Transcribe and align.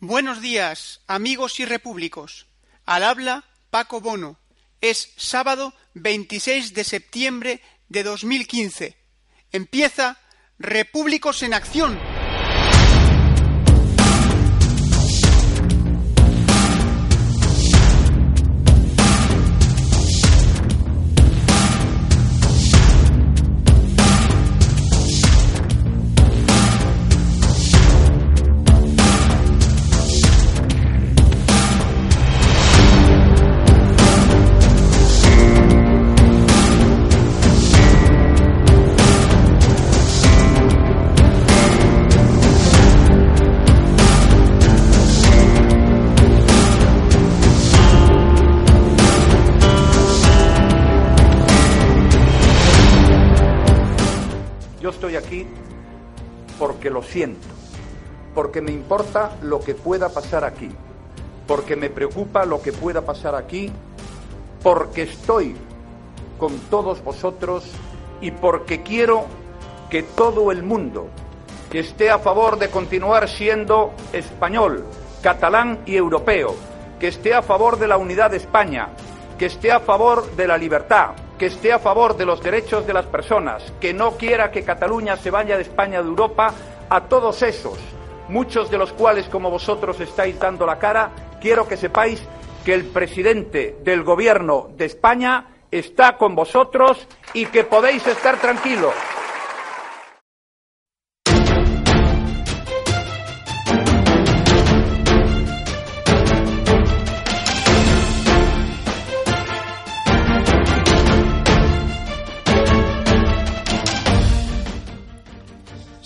Buenos 0.00 0.42
días, 0.42 1.00
amigos 1.06 1.60
y 1.60 1.64
repúblicos. 1.64 2.46
Al 2.84 3.04
habla 3.04 3.44
Paco 3.70 4.00
Bono. 4.00 4.38
Es 4.80 5.12
sábado 5.16 5.72
26 5.94 6.74
de 6.74 6.84
septiembre 6.84 7.62
de 7.88 8.02
2015. 8.02 8.96
Empieza 9.52 10.18
Repúblicos 10.58 11.42
en 11.42 11.54
Acción. 11.54 11.98
Porque 58.54 58.70
me 58.70 58.70
importa 58.70 59.32
lo 59.42 59.58
que 59.58 59.74
pueda 59.74 60.10
pasar 60.10 60.44
aquí, 60.44 60.70
porque 61.44 61.74
me 61.74 61.90
preocupa 61.90 62.44
lo 62.44 62.62
que 62.62 62.72
pueda 62.72 63.00
pasar 63.00 63.34
aquí, 63.34 63.72
porque 64.62 65.02
estoy 65.02 65.56
con 66.38 66.56
todos 66.70 67.02
vosotros 67.02 67.64
y 68.20 68.30
porque 68.30 68.84
quiero 68.84 69.24
que 69.90 70.04
todo 70.04 70.52
el 70.52 70.62
mundo 70.62 71.08
que 71.68 71.80
esté 71.80 72.12
a 72.12 72.20
favor 72.20 72.56
de 72.56 72.68
continuar 72.68 73.28
siendo 73.28 73.92
español, 74.12 74.84
catalán 75.20 75.80
y 75.84 75.96
europeo, 75.96 76.54
que 77.00 77.08
esté 77.08 77.34
a 77.34 77.42
favor 77.42 77.76
de 77.76 77.88
la 77.88 77.96
unidad 77.96 78.30
de 78.30 78.36
España, 78.36 78.90
que 79.36 79.46
esté 79.46 79.72
a 79.72 79.80
favor 79.80 80.30
de 80.36 80.46
la 80.46 80.56
libertad, 80.56 81.10
que 81.36 81.46
esté 81.46 81.72
a 81.72 81.80
favor 81.80 82.16
de 82.16 82.24
los 82.24 82.40
derechos 82.40 82.86
de 82.86 82.94
las 82.94 83.06
personas, 83.06 83.64
que 83.80 83.92
no 83.92 84.12
quiera 84.12 84.52
que 84.52 84.62
Cataluña 84.62 85.16
se 85.16 85.32
vaya 85.32 85.56
de 85.56 85.62
España 85.62 86.00
de 86.00 86.08
Europa, 86.08 86.54
a 86.88 87.00
todos 87.00 87.42
esos, 87.42 87.78
muchos 88.28 88.70
de 88.70 88.78
los 88.78 88.92
cuales 88.92 89.28
como 89.28 89.50
vosotros 89.50 90.00
estáis 90.00 90.38
dando 90.38 90.66
la 90.66 90.78
cara, 90.78 91.10
quiero 91.40 91.66
que 91.68 91.76
sepáis 91.76 92.22
que 92.64 92.74
el 92.74 92.86
presidente 92.86 93.76
del 93.82 94.02
gobierno 94.02 94.68
de 94.76 94.86
España 94.86 95.46
está 95.70 96.16
con 96.16 96.34
vosotros 96.34 97.06
y 97.32 97.46
que 97.46 97.64
podéis 97.64 98.06
estar 98.06 98.38
tranquilos. 98.38 98.94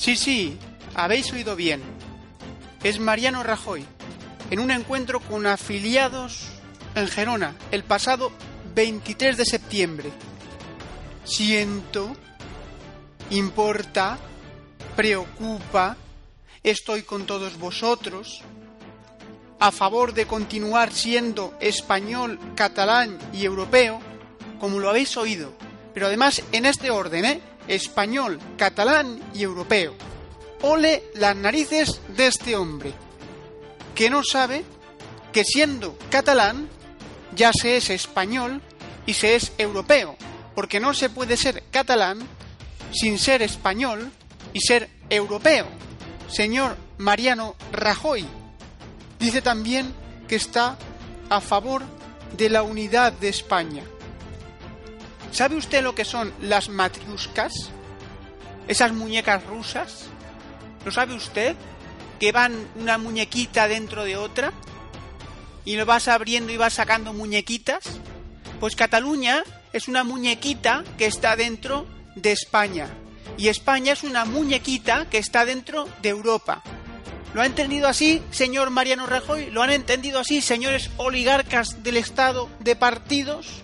Sí, 0.09 0.17
sí, 0.17 0.59
habéis 0.95 1.31
oído 1.35 1.55
bien. 1.55 1.83
Es 2.83 3.01
Mariano 3.01 3.43
Rajoy, 3.43 3.85
en 4.51 4.61
un 4.61 4.71
encuentro 4.71 5.19
con 5.19 5.47
afiliados 5.47 6.47
en 6.95 7.09
Gerona 7.09 7.57
el 7.73 7.83
pasado 7.83 8.31
23 8.75 9.37
de 9.37 9.45
septiembre. 9.45 10.13
Siento, 11.25 12.15
importa, 13.31 14.17
preocupa, 14.95 15.97
estoy 16.63 17.03
con 17.03 17.27
todos 17.27 17.59
vosotros, 17.59 18.43
a 19.59 19.73
favor 19.73 20.15
de 20.15 20.27
continuar 20.27 20.93
siendo 20.93 21.55
español, 21.61 22.39
catalán 22.55 23.19
y 23.33 23.45
europeo, 23.45 24.01
como 24.61 24.79
lo 24.79 24.89
habéis 24.89 25.17
oído, 25.17 25.53
pero 25.93 26.07
además 26.07 26.45
en 26.53 26.65
este 26.65 26.93
orden, 26.93 27.25
¿eh? 27.25 27.41
español, 27.67 28.39
catalán 28.57 29.21
y 29.35 29.43
europeo. 29.43 30.08
Ole 30.63 31.05
las 31.15 31.37
narices 31.37 32.01
de 32.17 32.27
este 32.27 32.57
hombre, 32.57 32.93
que 33.95 34.11
no 34.11 34.23
sabe 34.25 34.65
que 35.33 35.45
siendo 35.45 35.97
catalán 36.11 36.69
ya 37.35 37.53
se 37.53 37.77
es 37.77 37.91
español 37.91 38.61
y 39.07 39.15
se 39.15 39.37
es 39.37 39.53
europeo, 39.59 40.17
porque 40.55 40.81
no 40.81 40.95
se 40.95 41.11
puede 41.11 41.37
ser 41.37 41.63
catalán 41.71 42.19
sin 42.93 43.19
ser 43.19 43.43
español 43.43 44.11
y 44.53 44.61
ser 44.61 44.91
europeo. 45.11 45.67
Señor 46.29 46.77
Mariano 46.99 47.55
Rajoy 47.73 48.27
dice 49.19 49.43
también 49.43 49.95
que 50.27 50.37
está 50.37 50.77
a 51.31 51.41
favor 51.41 51.83
de 52.37 52.51
la 52.51 52.63
unidad 52.63 53.13
de 53.13 53.29
España. 53.29 53.85
¿Sabe 55.33 55.57
usted 55.57 55.83
lo 55.83 55.95
que 55.95 56.05
son 56.05 56.33
las 56.41 56.69
matriuscas? 56.69 57.53
Esas 58.67 58.93
muñecas 58.93 59.45
rusas. 59.45 60.09
¿Lo 60.85 60.91
sabe 60.91 61.15
usted? 61.15 61.57
Que 62.21 62.33
van 62.33 62.69
una 62.77 62.99
muñequita 62.99 63.69
dentro 63.69 64.05
de 64.05 64.17
otra 64.17 64.53
y 65.65 65.77
lo 65.77 65.87
vas 65.87 66.09
abriendo 66.09 66.53
y 66.53 66.57
vas 66.57 66.75
sacando 66.75 67.13
muñequitas. 67.13 67.85
Pues 68.61 68.75
Cataluña 68.75 69.45
es 69.73 69.89
una 69.89 70.05
muñequita 70.05 70.85
que 70.97 71.07
está 71.07 71.37
dentro 71.37 71.87
de 72.17 72.33
España 72.33 72.89
y 73.37 73.49
España 73.49 73.93
es 73.93 74.03
una 74.03 74.25
muñequita 74.25 75.09
que 75.09 75.19
está 75.19 75.45
dentro 75.45 75.89
de 76.03 76.09
Europa. 76.09 76.63
¿Lo 77.35 77.43
ha 77.43 77.47
entendido 77.47 77.87
así, 77.87 78.23
señor 78.31 78.71
Mariano 78.71 79.07
Rajoy? 79.07 79.51
¿Lo 79.51 79.63
han 79.63 79.71
entendido 79.71 80.19
así, 80.19 80.41
señores 80.41 80.91
oligarcas 80.97 81.83
del 81.83 81.99
Estado 81.99 82.49
de 82.61 82.75
partidos? 82.75 83.63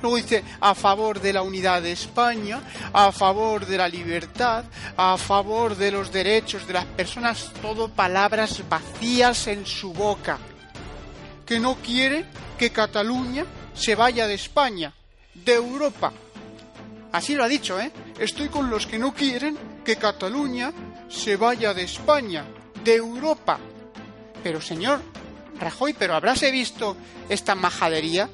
Luego 0.00 0.16
dice 0.16 0.44
a 0.60 0.74
favor 0.74 1.20
de 1.20 1.32
la 1.32 1.42
unidad 1.42 1.82
de 1.82 1.92
España, 1.92 2.60
a 2.92 3.10
favor 3.12 3.66
de 3.66 3.76
la 3.78 3.88
libertad, 3.88 4.64
a 4.96 5.16
favor 5.16 5.76
de 5.76 5.90
los 5.90 6.12
derechos 6.12 6.66
de 6.66 6.74
las 6.74 6.84
personas, 6.84 7.52
todo 7.60 7.88
palabras 7.88 8.62
vacías 8.68 9.46
en 9.48 9.66
su 9.66 9.92
boca. 9.92 10.38
Que 11.44 11.58
no 11.58 11.76
quiere 11.76 12.26
que 12.58 12.70
Cataluña 12.70 13.44
se 13.74 13.94
vaya 13.94 14.26
de 14.26 14.34
España, 14.34 14.92
de 15.34 15.54
Europa. 15.54 16.12
Así 17.12 17.34
lo 17.34 17.42
ha 17.42 17.48
dicho, 17.48 17.80
¿eh? 17.80 17.90
Estoy 18.18 18.48
con 18.48 18.68
los 18.68 18.86
que 18.86 18.98
no 18.98 19.14
quieren 19.14 19.58
que 19.84 19.96
Cataluña 19.96 20.72
se 21.08 21.36
vaya 21.36 21.72
de 21.72 21.82
España, 21.82 22.44
de 22.84 22.94
Europa. 22.96 23.58
Pero 24.42 24.60
señor 24.60 25.00
Rajoy, 25.58 25.92
¿pero 25.92 26.14
habráse 26.14 26.50
visto 26.50 26.96
esta 27.28 27.54
majadería? 27.54 28.28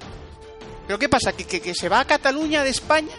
¿Pero 0.87 0.99
qué 0.99 1.09
pasa? 1.09 1.33
¿Que, 1.33 1.45
que, 1.45 1.61
que 1.61 1.75
se 1.75 1.89
va 1.89 2.01
a 2.01 2.05
Cataluña 2.07 2.63
de 2.63 2.71
España? 2.71 3.15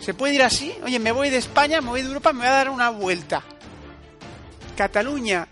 ¿Se 0.00 0.14
puede 0.14 0.34
ir 0.34 0.42
así? 0.42 0.74
Oye, 0.82 0.98
me 0.98 1.12
voy 1.12 1.30
de 1.30 1.38
España, 1.38 1.80
me 1.80 1.88
voy 1.88 2.02
de 2.02 2.08
Europa, 2.08 2.32
me 2.32 2.40
voy 2.40 2.48
a 2.48 2.52
dar 2.52 2.70
una 2.70 2.90
vuelta. 2.90 3.42
Cataluña 4.76 5.48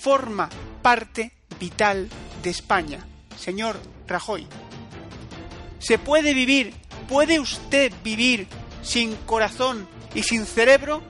forma 0.00 0.48
parte 0.82 1.32
vital 1.60 2.08
de 2.42 2.50
España, 2.50 3.06
señor 3.38 3.76
Rajoy. 4.06 4.46
¿Se 5.78 5.98
puede 5.98 6.34
vivir, 6.34 6.74
puede 7.08 7.38
usted 7.38 7.92
vivir 8.02 8.48
sin 8.82 9.14
corazón 9.16 9.86
y 10.14 10.22
sin 10.22 10.44
cerebro? 10.44 11.02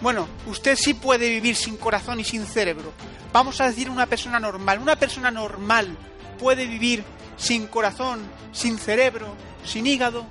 Bueno, 0.00 0.26
usted 0.46 0.76
sí 0.76 0.94
puede 0.94 1.28
vivir 1.28 1.54
sin 1.54 1.76
corazón 1.76 2.18
y 2.18 2.24
sin 2.24 2.44
cerebro. 2.44 2.92
Vamos 3.32 3.60
a 3.60 3.68
decir 3.68 3.88
una 3.88 4.06
persona 4.06 4.40
normal. 4.40 4.80
Una 4.80 4.96
persona 4.96 5.30
normal 5.30 5.96
puede 6.38 6.66
vivir 6.66 7.04
sin 7.36 7.66
corazón, 7.66 8.20
sin 8.52 8.78
cerebro, 8.78 9.34
sin 9.64 9.86
hígado? 9.86 10.26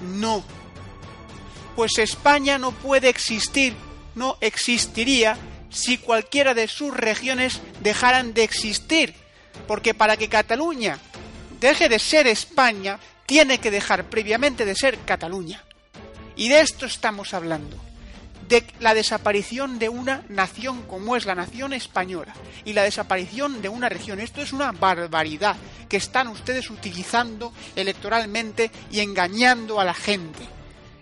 No. 0.00 0.42
Pues 1.76 1.98
España 1.98 2.58
no 2.58 2.72
puede 2.72 3.08
existir, 3.08 3.74
no 4.14 4.36
existiría 4.40 5.36
si 5.70 5.98
cualquiera 5.98 6.54
de 6.54 6.68
sus 6.68 6.94
regiones 6.94 7.60
dejaran 7.80 8.34
de 8.34 8.44
existir, 8.44 9.14
porque 9.66 9.94
para 9.94 10.16
que 10.16 10.28
Cataluña 10.28 10.98
deje 11.60 11.88
de 11.88 11.98
ser 11.98 12.26
España, 12.26 12.98
tiene 13.24 13.58
que 13.58 13.70
dejar 13.70 14.10
previamente 14.10 14.64
de 14.64 14.74
ser 14.74 14.98
Cataluña. 14.98 15.64
Y 16.36 16.48
de 16.48 16.60
esto 16.60 16.86
estamos 16.86 17.32
hablando 17.34 17.91
de 18.52 18.66
la 18.80 18.92
desaparición 18.92 19.78
de 19.78 19.88
una 19.88 20.24
nación 20.28 20.82
como 20.82 21.16
es 21.16 21.24
la 21.24 21.34
nación 21.34 21.72
española 21.72 22.34
y 22.66 22.74
la 22.74 22.82
desaparición 22.82 23.62
de 23.62 23.70
una 23.70 23.88
región. 23.88 24.20
Esto 24.20 24.42
es 24.42 24.52
una 24.52 24.72
barbaridad 24.72 25.56
que 25.88 25.96
están 25.96 26.28
ustedes 26.28 26.68
utilizando 26.68 27.54
electoralmente 27.74 28.70
y 28.90 29.00
engañando 29.00 29.80
a 29.80 29.86
la 29.86 29.94
gente. 29.94 30.46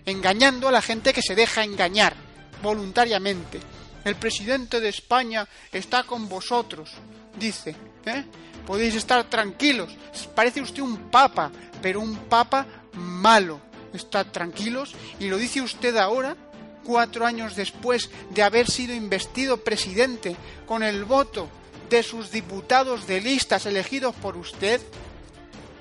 Engañando 0.05 0.69
a 0.69 0.71
la 0.71 0.81
gente 0.81 1.11
que 1.11 1.21
se 1.21 1.35
deja 1.35 1.65
engañar 1.65 2.15
voluntariamente. 2.63 3.59
El 4.05 4.15
presidente 4.15 4.79
de 4.79 4.87
España 4.87 5.45
está 5.73 6.03
con 6.03 6.29
vosotros, 6.29 6.91
dice. 7.37 7.75
¿eh? 8.05 8.23
Podéis 8.65 8.95
estar 8.95 9.25
tranquilos. 9.25 9.91
Parece 10.33 10.61
usted 10.61 10.83
un 10.83 11.11
papa, 11.11 11.51
pero 11.81 11.99
un 11.99 12.15
papa 12.15 12.65
malo. 12.93 13.59
Estad 13.93 14.27
tranquilos 14.27 14.95
y 15.19 15.27
lo 15.27 15.35
dice 15.35 15.61
usted 15.61 15.97
ahora 15.97 16.37
cuatro 16.83 17.25
años 17.25 17.55
después 17.55 18.09
de 18.29 18.43
haber 18.43 18.69
sido 18.69 18.93
investido 18.93 19.57
presidente 19.57 20.35
con 20.65 20.83
el 20.83 21.05
voto 21.05 21.47
de 21.89 22.03
sus 22.03 22.31
diputados 22.31 23.07
de 23.07 23.21
listas 23.21 23.65
elegidos 23.65 24.15
por 24.15 24.37
usted, 24.37 24.81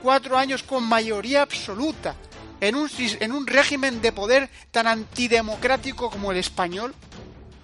cuatro 0.03 0.37
años 0.37 0.63
con 0.63 0.85
mayoría 0.85 1.43
absoluta, 1.43 2.17
en 2.61 2.75
un, 2.75 2.91
en 2.99 3.33
un 3.33 3.47
régimen 3.47 4.01
de 4.03 4.13
poder 4.13 4.51
tan 4.71 4.87
antidemocrático 4.87 6.11
como 6.11 6.33
el 6.33 6.39
español? 6.39 6.95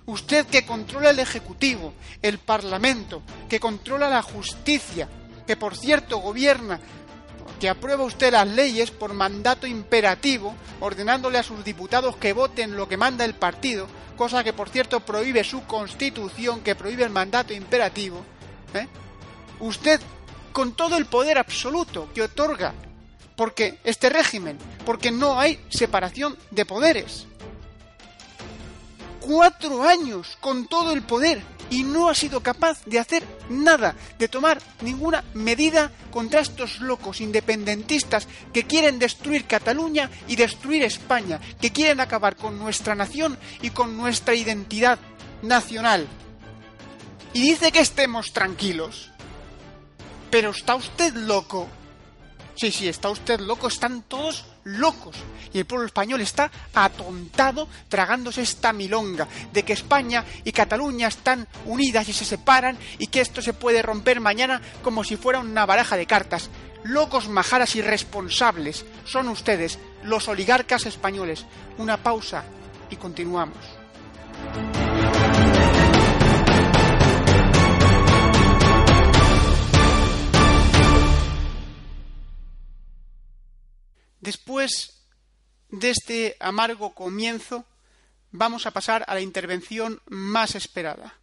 Usted 0.07 0.47
que 0.47 0.65
controla 0.65 1.11
el 1.11 1.19
Ejecutivo, 1.19 1.93
el 2.23 2.39
Parlamento, 2.39 3.23
que 3.49 3.59
controla 3.59 4.09
la 4.09 4.23
justicia, 4.23 5.09
que 5.47 5.57
por 5.57 5.77
cierto 5.77 6.19
gobierna 6.19 6.81
que 7.59 7.69
aprueba 7.69 8.05
usted 8.05 8.33
las 8.33 8.47
leyes 8.49 8.91
por 8.91 9.15
mandato 9.15 9.67
imperativo, 9.67 10.55
ordenándole 10.81 11.39
a 11.39 11.43
sus 11.43 11.65
diputados 11.65 12.17
que 12.17 12.33
voten 12.33 12.77
lo 12.77 12.89
que 12.89 12.97
manda 12.97 13.25
el 13.25 13.35
partido, 13.35 13.87
cosa 14.17 14.45
que 14.45 14.53
por 14.53 14.69
cierto 14.69 15.01
prohíbe 15.01 15.45
su 15.45 15.65
constitución, 15.67 16.61
que 16.61 16.75
prohíbe 16.75 17.05
el 17.05 17.11
mandato 17.11 17.53
imperativo. 17.53 18.23
¿eh? 18.75 18.87
Usted, 19.61 20.01
con 20.53 20.73
todo 20.73 20.97
el 20.97 21.07
poder 21.07 21.39
absoluto 21.39 22.09
que 22.15 22.23
otorga, 22.23 22.75
porque 23.37 23.79
este 23.85 24.09
régimen, 24.09 24.59
porque 24.85 25.11
no 25.11 25.39
hay 25.39 25.61
separación 25.69 26.37
de 26.51 26.65
poderes. 26.65 27.27
Cuatro 29.21 29.83
años 29.83 30.39
con 30.41 30.67
todo 30.67 30.93
el 30.93 31.03
poder 31.03 31.43
y 31.71 31.83
no 31.83 32.09
ha 32.09 32.15
sido 32.15 32.43
capaz 32.43 32.85
de 32.85 32.99
hacer 32.99 33.25
nada, 33.49 33.95
de 34.19 34.29
tomar 34.29 34.61
ninguna 34.83 35.25
medida 35.35 35.91
contra 36.11 36.41
estos 36.41 36.81
locos 36.81 37.21
independentistas 37.21 38.29
que 38.53 38.65
quieren 38.65 38.99
destruir 38.99 39.47
Cataluña 39.47 40.11
y 40.29 40.37
destruir 40.37 40.83
España, 40.83 41.41
que 41.61 41.73
quieren 41.73 42.01
acabar 42.01 42.37
con 42.37 42.59
nuestra 42.59 42.95
nación 42.95 43.39
y 43.63 43.71
con 43.71 43.97
nuestra 43.97 44.35
identidad 44.35 44.99
nacional. 45.43 46.07
Y 47.33 47.43
dice 47.43 47.73
que 47.73 47.81
estemos 47.81 48.33
tranquilos. 48.33 49.11
Pero 50.31 50.51
está 50.51 50.75
usted 50.75 51.15
loco. 51.15 51.69
Sí, 52.55 52.71
sí, 52.71 52.89
está 52.89 53.11
usted 53.11 53.41
loco, 53.41 53.69
están 53.69 54.03
todos 54.03 54.45
locos. 54.67 55.17
Y 55.53 55.59
el 55.59 55.65
pueblo 55.65 55.87
español 55.87 56.21
está 56.21 56.51
atontado 56.75 57.69
tragándose 57.89 58.43
esta 58.43 58.73
milonga 58.73 59.27
de 59.53 59.63
que 59.63 59.73
España 59.73 60.25
y 60.45 60.53
Cataluña 60.53 61.09
están 61.09 61.47
unidas 61.65 62.09
y 62.09 62.13
se 62.13 62.25
separan 62.25 62.77
y 62.99 63.07
que 63.07 63.21
esto 63.21 63.41
se 63.41 63.55
puede 63.55 63.83
romper 63.83 64.21
mañana 64.21 64.61
como 64.83 65.05
si 65.05 65.17
fuera 65.17 65.39
una 65.39 65.65
baraja 65.65 65.97
de 65.97 66.07
cartas. 66.07 66.51
Locos 66.85 67.29
majaras 67.29 67.75
irresponsables 67.75 68.85
son 69.05 69.29
ustedes, 69.29 69.79
los 70.05 70.29
oligarcas 70.29 70.87
españoles. 70.87 71.45
Una 71.79 71.97
pausa 71.97 72.45
y 72.91 72.97
continuamos. 72.97 73.57
Después 84.27 85.05
de 85.69 85.91
este 85.91 86.37
amargo 86.41 86.95
comienzo, 86.95 87.65
vamos 88.33 88.67
a 88.67 88.73
pasar 88.73 89.05
a 89.07 89.15
la 89.15 89.21
intervención 89.21 90.03
más 90.07 90.57
esperada. 90.57 91.15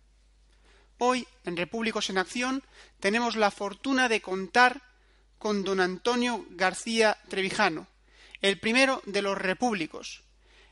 Hoy, 1.00 1.28
en 1.44 1.58
Repúblicos 1.58 2.10
en 2.10 2.18
Acción, 2.18 2.64
tenemos 3.02 3.36
la 3.36 3.52
fortuna 3.52 4.08
de 4.08 4.22
contar 4.22 4.82
con 5.38 5.66
don 5.66 5.82
Antonio 5.82 6.46
García 6.52 7.18
Trevijano, 7.28 7.88
el 8.40 8.58
primero 8.58 9.02
de 9.06 9.22
los 9.22 9.38
repúblicos, 9.38 10.24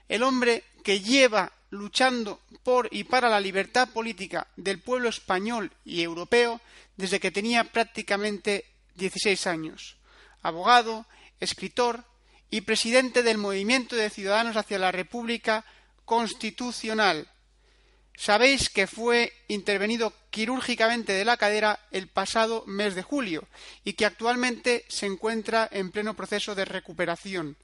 el 0.07 0.23
hombre 0.23 0.63
que 0.85 1.01
lleva 1.01 1.51
luchando 1.69 2.39
por 2.63 2.87
y 2.91 3.03
para 3.03 3.27
la 3.27 3.41
libertad 3.41 3.89
política 3.89 4.47
del 4.55 4.79
pueblo 4.79 5.09
español 5.09 5.69
y 5.83 6.01
europeo 6.01 6.61
desde 6.95 7.19
que 7.19 7.31
tenía 7.31 7.65
prácticamente 7.65 8.63
dieciséis 8.95 9.47
años. 9.47 9.97
Abogado, 10.41 11.05
escritor, 11.41 12.05
y 12.51 12.61
presidente 12.61 13.23
del 13.23 13.37
Movimiento 13.37 13.95
de 13.95 14.09
Ciudadanos 14.09 14.57
hacia 14.57 14.77
la 14.77 14.91
República 14.91 15.65
Constitucional. 16.05 17.29
Sabéis 18.15 18.69
que 18.69 18.87
fue 18.87 19.33
intervenido 19.47 20.13
quirúrgicamente 20.29 21.13
de 21.13 21.25
la 21.25 21.37
cadera 21.37 21.79
el 21.91 22.09
pasado 22.09 22.63
mes 22.67 22.93
de 22.93 23.03
julio 23.03 23.47
y 23.85 23.93
que 23.93 24.05
actualmente 24.05 24.85
se 24.89 25.05
encuentra 25.05 25.67
en 25.71 25.91
pleno 25.91 26.13
proceso 26.13 26.53
de 26.53 26.65
recuperación. 26.65 27.57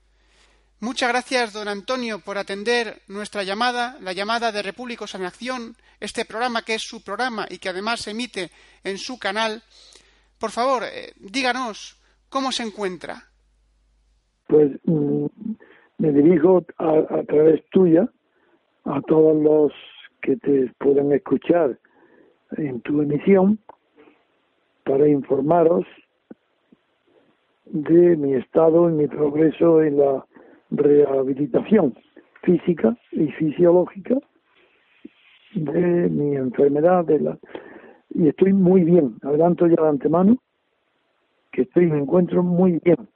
Muchas 0.79 1.09
gracias, 1.09 1.53
don 1.53 1.67
Antonio, 1.67 2.19
por 2.19 2.37
atender 2.37 3.01
nuestra 3.07 3.43
llamada, 3.43 3.97
la 3.99 4.13
llamada 4.13 4.51
de 4.51 4.61
Repúblicos 4.61 5.13
en 5.15 5.25
Acción, 5.25 5.75
este 5.99 6.23
programa 6.23 6.61
que 6.61 6.75
es 6.75 6.83
su 6.83 7.01
programa 7.01 7.45
y 7.49 7.57
que 7.57 7.69
además 7.69 8.01
se 8.01 8.11
emite 8.11 8.51
en 8.83 8.97
su 8.97 9.19
canal. 9.19 9.63
Por 10.37 10.51
favor, 10.51 10.85
eh, 10.85 11.13
díganos 11.17 11.97
cómo 12.29 12.51
se 12.51 12.63
encuentra 12.63 13.27
pues 14.47 14.71
mm, 14.85 15.25
me 15.97 16.11
dirijo 16.11 16.65
a, 16.77 17.23
través 17.27 17.63
tuya 17.69 18.09
a 18.85 19.01
todos 19.01 19.35
los 19.41 19.73
que 20.21 20.37
te 20.37 20.71
puedan 20.79 21.11
escuchar 21.11 21.77
en 22.57 22.81
tu 22.81 23.01
emisión 23.01 23.59
para 24.85 25.07
informaros 25.07 25.85
de 27.65 28.15
mi 28.15 28.35
estado 28.35 28.89
y 28.89 28.93
mi 28.93 29.07
progreso 29.07 29.81
en 29.83 29.97
la 29.97 30.25
rehabilitación 30.71 31.95
física 32.43 32.97
y 33.11 33.27
fisiológica 33.31 34.15
de 35.53 36.09
mi 36.09 36.35
enfermedad 36.35 37.05
de 37.05 37.19
la 37.19 37.37
y 38.09 38.29
estoy 38.29 38.53
muy 38.53 38.83
bien. 38.83 39.15
Adelanto 39.21 39.67
ya 39.67 39.81
de 39.81 39.89
antemano 39.89 40.37
que 41.51 41.63
estoy 41.63 41.87
me 41.87 41.99
encuentro 41.99 42.41
muy 42.41 42.79
bien 42.83 43.07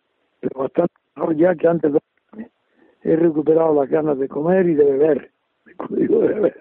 pero 0.42 0.62
bastante 0.62 1.01
ya 1.36 1.56
que 1.56 1.68
antes 1.68 1.94
he 3.04 3.16
recuperado 3.16 3.74
las 3.74 3.90
ganas 3.90 4.18
de 4.20 4.28
comer 4.28 4.68
y 4.68 4.76
de 4.76 4.86
beber. 4.86 5.32
Digo 5.90 6.20
de 6.20 6.28
beber, 6.28 6.58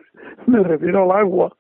me 0.47 0.63
refiero 0.63 1.03
al 1.03 1.21
agua 1.21 1.55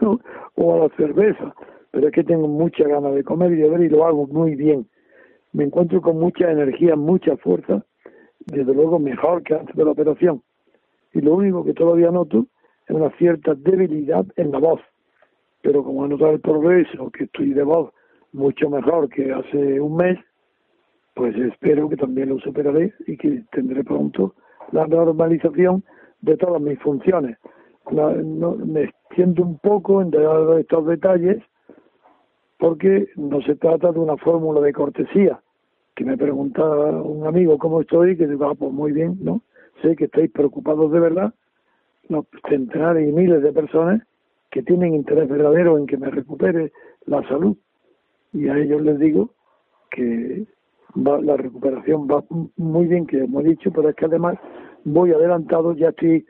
o 0.56 0.74
a 0.74 0.78
la 0.78 0.88
cerveza, 0.96 1.54
pero 1.90 2.08
es 2.08 2.12
que 2.12 2.24
tengo 2.24 2.48
mucha 2.48 2.84
ganas 2.84 3.14
de 3.14 3.24
comer 3.24 3.52
y 3.52 3.56
de 3.56 3.62
beber 3.68 3.82
y 3.82 3.88
lo 3.88 4.04
hago 4.04 4.26
muy 4.26 4.54
bien. 4.54 4.88
Me 5.52 5.64
encuentro 5.64 6.00
con 6.00 6.18
mucha 6.18 6.50
energía, 6.50 6.96
mucha 6.96 7.36
fuerza, 7.38 7.84
desde 8.46 8.72
luego 8.72 8.98
mejor 8.98 9.42
que 9.42 9.54
antes 9.54 9.74
de 9.74 9.84
la 9.84 9.90
operación. 9.90 10.42
Y 11.12 11.20
lo 11.20 11.34
único 11.34 11.64
que 11.64 11.74
todavía 11.74 12.10
noto 12.10 12.46
es 12.86 12.94
una 12.94 13.10
cierta 13.16 13.54
debilidad 13.54 14.24
en 14.36 14.52
la 14.52 14.58
voz. 14.58 14.80
Pero 15.62 15.82
como 15.82 16.06
he 16.06 16.08
notado 16.08 16.32
el 16.32 16.40
progreso, 16.40 17.10
que 17.10 17.24
estoy 17.24 17.52
de 17.52 17.64
voz 17.64 17.92
mucho 18.32 18.70
mejor 18.70 19.08
que 19.08 19.32
hace 19.32 19.80
un 19.80 19.96
mes, 19.96 20.18
pues 21.14 21.36
espero 21.36 21.88
que 21.88 21.96
también 21.96 22.28
lo 22.28 22.38
superaré 22.38 22.92
y 23.06 23.16
que 23.16 23.44
tendré 23.52 23.84
pronto 23.84 24.34
la 24.72 24.86
normalización 24.86 25.84
de 26.20 26.36
todas 26.36 26.60
mis 26.60 26.78
funciones. 26.80 27.38
no, 27.90 28.56
me 28.56 28.92
siento 29.14 29.42
un 29.42 29.58
poco 29.58 30.02
en 30.02 30.10
dar 30.10 30.58
estos 30.58 30.86
detalles 30.86 31.42
porque 32.58 33.08
no 33.16 33.40
se 33.42 33.56
trata 33.56 33.90
de 33.90 33.98
una 33.98 34.16
fórmula 34.18 34.60
de 34.60 34.72
cortesía, 34.72 35.40
que 35.96 36.04
me 36.04 36.16
pregunta 36.16 36.62
un 36.62 37.26
amigo 37.26 37.58
cómo 37.58 37.80
estoy, 37.80 38.16
que 38.16 38.26
digo, 38.26 38.46
ah, 38.46 38.54
pues 38.54 38.72
muy 38.72 38.92
bien, 38.92 39.18
¿no? 39.22 39.42
Sé 39.82 39.96
que 39.96 40.04
estáis 40.04 40.30
preocupados 40.30 40.92
de 40.92 41.00
verdad, 41.00 41.34
los 42.08 42.26
centenares 42.48 43.08
y 43.08 43.12
miles 43.12 43.42
de 43.42 43.52
personas 43.52 44.02
que 44.50 44.62
tienen 44.62 44.94
interés 44.94 45.28
verdadero 45.28 45.78
en 45.78 45.86
que 45.86 45.96
me 45.96 46.10
recupere 46.10 46.72
la 47.06 47.26
salud. 47.28 47.56
Y 48.32 48.48
a 48.48 48.58
ellos 48.58 48.82
les 48.82 48.98
digo 48.98 49.30
que 49.90 50.44
la 50.94 51.36
recuperación 51.36 52.08
va 52.08 52.24
muy 52.56 52.86
bien, 52.86 53.06
que 53.06 53.24
hemos 53.24 53.44
dicho, 53.44 53.70
pero 53.72 53.88
es 53.88 53.96
que 53.96 54.06
además 54.06 54.38
voy 54.84 55.12
adelantado, 55.12 55.74
ya 55.74 55.90
estoy 55.90 56.26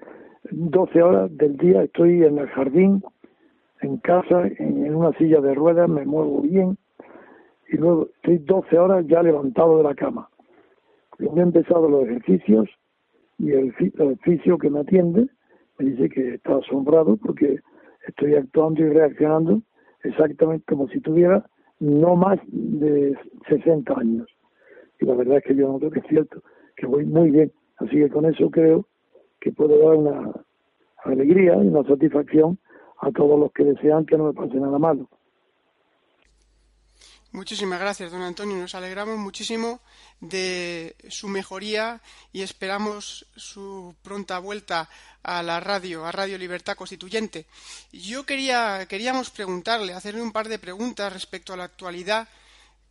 12 0.51 1.03
horas 1.03 1.37
del 1.37 1.57
día, 1.57 1.83
estoy 1.83 2.25
en 2.25 2.39
el 2.39 2.49
jardín, 2.49 3.03
en 3.83 3.97
casa, 3.99 4.47
en, 4.59 4.95
una 4.95 5.13
silla 5.13 5.41
de 5.41 5.55
ruedas, 5.55 5.89
me 5.89 6.05
muevo 6.05 6.43
bien 6.43 6.77
y 7.69 7.77
luego 7.77 8.09
estoy 8.17 8.39
12 8.39 8.79
horas 8.79 9.07
ya 9.07 9.23
levantado 9.23 9.79
de 9.79 9.85
la 9.85 9.95
cama. 9.95 10.29
Luego 11.19 11.39
he 11.39 11.43
empezado 11.43 11.89
los 11.89 12.05
ejercicios 12.05 12.69
y 13.39 13.53
el, 13.53 13.75
el 13.79 14.13
oficio 14.13 14.59
que 14.59 14.71
me 14.71 14.81
atiende 14.81 15.29
me 15.79 15.91
dice 15.91 16.09
que 16.09 16.35
está 16.35 16.57
asombrado 16.57 17.17
porque 17.17 17.61
estoy 18.07 18.35
actuando 18.35 18.83
y 18.83 18.89
reaccionando 18.89 19.63
exactamente 20.03 20.65
como 20.67 20.89
si 20.89 21.01
tuviera 21.01 21.45
no 21.79 22.17
más 22.17 22.39
de 22.49 23.17
60 23.49 23.95
años. 23.99 24.29
Y 25.01 25.07
la 25.07 25.15
verdad 25.15 25.39
es 25.39 25.45
que 25.45 25.57
yo 25.57 25.69
no 25.69 25.79
creo 25.79 25.91
que 25.91 26.01
es 26.01 26.07
cierto, 26.09 26.43
que 26.77 26.87
voy 26.87 27.05
muy 27.05 27.31
bien. 27.31 27.53
Así 27.79 27.97
que 27.97 28.09
con 28.09 28.27
eso 28.27 28.51
creo 28.51 28.87
que 29.41 29.53
puedo 29.53 29.79
dar 29.79 29.97
una 29.97 30.33
alegría 31.05 31.55
y 31.57 31.69
una 31.69 31.83
satisfacción 31.85 32.59
a 32.99 33.11
todos 33.11 33.41
los 33.41 33.53
que 33.53 33.65
desean 33.65 34.05
que 34.05 34.19
no 34.19 34.25
me 34.25 34.35
pase 34.35 34.55
nada 34.57 34.79
malo. 34.79 35.09
Muchísimas 37.33 37.79
gracias, 37.79 38.11
don 38.11 38.23
Antonio. 38.23 38.57
Nos 38.57 38.75
alegramos 38.75 39.17
muchísimo 39.17 39.79
de 40.21 40.97
su 41.09 41.29
mejoría 41.29 42.01
y 42.33 42.43
esperamos 42.43 43.25
su 43.37 43.95
pronta 44.03 44.41
vuelta 44.41 44.89
a 45.23 45.41
la 45.41 45.61
radio, 45.61 46.05
a 46.05 46.11
Radio 46.11 46.37
Libertad 46.37 46.75
Constituyente. 46.75 47.47
Yo 47.93 48.27
quería, 48.27 48.85
queríamos 48.89 49.31
preguntarle, 49.31 49.95
hacerle 49.95 50.23
un 50.23 50.33
par 50.33 50.49
de 50.49 50.59
preguntas 50.59 51.13
respecto 51.13 51.53
a 51.53 51.57
la 51.57 51.65
actualidad, 51.65 52.29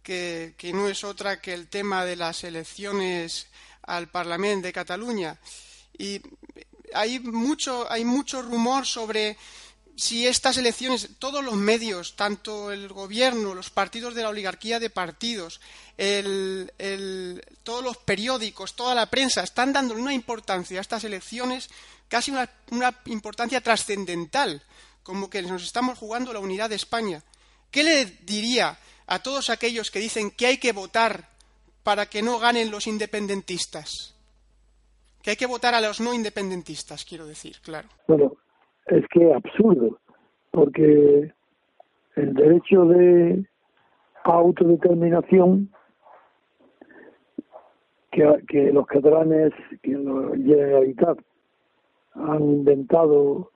que, 0.03 0.53
que 0.57 0.73
no 0.73 0.87
es 0.87 1.03
otra 1.03 1.41
que 1.41 1.53
el 1.53 1.67
tema 1.67 2.05
de 2.05 2.15
las 2.15 2.43
elecciones 2.43 3.47
al 3.83 4.07
Parlamento 4.09 4.67
de 4.67 4.73
Cataluña. 4.73 5.37
Y 5.97 6.21
hay 6.93 7.19
mucho, 7.19 7.91
hay 7.91 8.05
mucho 8.05 8.41
rumor 8.41 8.85
sobre 8.85 9.37
si 9.99 10.25
estas 10.25 10.55
elecciones, 10.57 11.09
todos 11.19 11.43
los 11.43 11.55
medios, 11.55 12.15
tanto 12.15 12.71
el 12.71 12.87
gobierno, 12.87 13.53
los 13.53 13.69
partidos 13.69 14.15
de 14.15 14.23
la 14.23 14.29
oligarquía 14.29 14.79
de 14.79 14.89
partidos, 14.89 15.59
todos 17.63 17.83
los 17.83 17.97
periódicos, 17.97 18.77
toda 18.77 18.95
la 18.95 19.07
prensa, 19.07 19.43
están 19.43 19.73
dando 19.73 19.95
una 19.95 20.13
importancia 20.13 20.77
a 20.77 20.81
estas 20.81 21.03
elecciones, 21.03 21.69
casi 22.07 22.31
una, 22.31 22.49
una 22.71 22.97
importancia 23.07 23.59
trascendental, 23.59 24.63
como 25.03 25.29
que 25.29 25.41
nos 25.41 25.63
estamos 25.63 25.97
jugando 25.97 26.31
la 26.31 26.39
unidad 26.39 26.69
de 26.69 26.77
España. 26.77 27.21
¿Qué 27.69 27.83
le 27.83 28.05
diría 28.05 28.79
a 29.09 29.19
todos 29.23 29.49
aquellos 29.49 29.89
que 29.91 29.99
dicen 29.99 30.31
que 30.37 30.45
hay 30.45 30.57
que 30.57 30.71
votar 30.71 31.25
para 31.83 32.05
que 32.05 32.21
no 32.21 32.39
ganen 32.39 32.71
los 32.71 32.85
independentistas? 32.87 34.15
Que 35.23 35.31
hay 35.31 35.35
que 35.35 35.47
votar 35.47 35.73
a 35.73 35.81
los 35.81 35.99
no 35.99 36.13
independentistas, 36.13 37.03
quiero 37.03 37.25
decir, 37.25 37.57
claro. 37.63 37.89
Bueno, 38.07 38.37
es 38.85 39.03
que 39.11 39.33
absurdo, 39.33 39.99
porque 40.51 41.33
el 42.15 42.33
derecho 42.33 42.85
de 42.85 43.45
autodeterminación 44.23 45.71
que, 48.11 48.71
los 48.71 48.85
catalanes, 48.87 49.53
que 49.81 49.91
la 49.91 50.31
Generalitat 50.35 51.17
han 52.13 52.41
inventado 52.41 53.51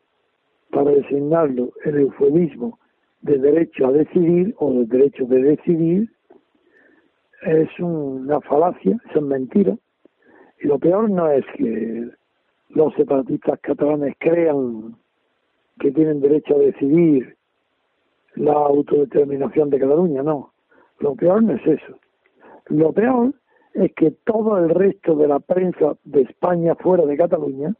para 0.71 0.91
designarlo 0.91 1.73
el 1.85 1.99
eufemismo 1.99 2.79
de 3.23 3.37
derecho 3.39 3.87
a 3.87 3.91
decidir 3.91 4.53
o 4.59 4.71
de 4.73 4.85
derecho 4.85 5.25
de 5.25 5.41
decidir, 5.41 6.09
es 7.41 7.69
una 7.79 8.39
falacia, 8.41 8.97
es 9.13 9.21
mentira. 9.21 9.75
Y 10.61 10.67
lo 10.67 10.77
peor 10.79 11.09
no 11.09 11.29
es 11.29 11.45
que 11.57 12.09
los 12.69 12.93
separatistas 12.95 13.59
catalanes 13.61 14.15
crean 14.19 14.95
que 15.79 15.91
tienen 15.91 16.21
derecho 16.21 16.55
a 16.55 16.59
decidir 16.59 17.35
la 18.35 18.53
autodeterminación 18.53 19.69
de 19.69 19.79
Cataluña, 19.79 20.23
no. 20.23 20.53
Lo 20.99 21.15
peor 21.15 21.43
no 21.43 21.53
es 21.53 21.65
eso. 21.65 21.97
Lo 22.67 22.91
peor 22.93 23.33
es 23.73 23.93
que 23.93 24.11
todo 24.25 24.57
el 24.57 24.69
resto 24.69 25.15
de 25.15 25.27
la 25.27 25.39
prensa 25.39 25.97
de 26.03 26.21
España 26.21 26.75
fuera 26.75 27.05
de 27.05 27.17
Cataluña, 27.17 27.75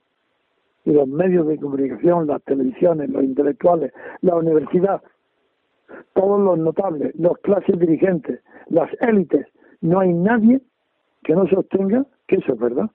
y 0.85 0.91
los 0.91 1.07
medios 1.07 1.47
de 1.47 1.57
comunicación, 1.57 2.27
las 2.27 2.43
televisiones, 2.43 3.09
los 3.09 3.23
intelectuales, 3.23 3.93
la 4.21 4.35
universidad, 4.35 5.01
todos 6.13 6.39
los 6.39 6.57
notables, 6.57 7.13
los 7.15 7.37
clases 7.39 7.79
dirigentes, 7.79 8.41
las 8.67 8.89
élites, 9.01 9.47
no 9.81 9.99
hay 9.99 10.13
nadie 10.13 10.61
que 11.23 11.33
no 11.33 11.47
sostenga 11.47 12.05
que 12.27 12.37
eso 12.37 12.53
es 12.53 12.59
verdad. 12.59 12.89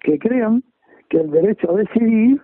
Que 0.00 0.18
crean 0.18 0.62
que 1.08 1.18
el 1.18 1.30
derecho 1.30 1.70
a 1.70 1.76
decidir 1.76 2.40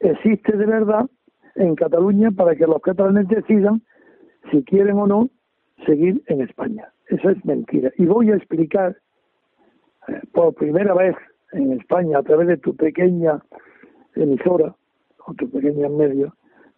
existe 0.00 0.56
de 0.56 0.66
verdad 0.66 1.06
en 1.54 1.74
Cataluña 1.74 2.30
para 2.30 2.54
que 2.56 2.66
los 2.66 2.80
catalanes 2.82 3.28
decidan 3.28 3.82
si 4.50 4.62
quieren 4.64 4.98
o 4.98 5.06
no 5.06 5.30
seguir 5.86 6.22
en 6.26 6.40
España. 6.40 6.92
Eso 7.08 7.30
es 7.30 7.44
mentira. 7.44 7.90
Y 7.96 8.06
voy 8.06 8.30
a 8.30 8.36
explicar 8.36 8.96
eh, 10.08 10.20
por 10.32 10.54
primera 10.54 10.94
vez 10.94 11.16
en 11.52 11.72
España 11.72 12.18
a 12.18 12.22
través 12.22 12.48
de 12.48 12.56
tu 12.56 12.74
pequeña 12.74 13.42
emisora 14.14 14.74
o 15.26 15.34
tu 15.34 15.50
pequeña 15.50 15.88
medio, 15.88 16.34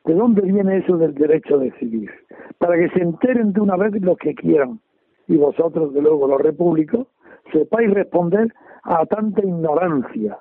de 0.06 0.14
dónde 0.14 0.42
viene 0.42 0.78
eso 0.78 0.96
del 0.96 1.14
derecho 1.14 1.56
a 1.56 1.58
decidir. 1.58 2.10
Para 2.58 2.76
que 2.76 2.88
se 2.90 3.02
enteren 3.02 3.52
de 3.52 3.60
una 3.60 3.76
vez 3.76 4.00
lo 4.00 4.16
que 4.16 4.34
quieran. 4.34 4.80
Y 5.26 5.36
vosotros, 5.36 5.92
de 5.92 6.00
luego, 6.00 6.28
los 6.28 6.40
repúblicos, 6.40 7.08
sepáis 7.52 7.90
responder 7.90 8.54
a 8.84 9.04
tanta 9.06 9.42
ignorancia. 9.42 10.38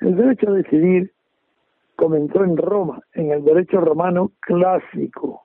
El 0.00 0.16
derecho 0.16 0.50
a 0.50 0.54
decidir 0.54 1.10
comenzó 1.96 2.44
en 2.44 2.56
Roma, 2.56 3.00
en 3.14 3.30
el 3.30 3.44
derecho 3.44 3.80
romano 3.80 4.32
clásico, 4.40 5.44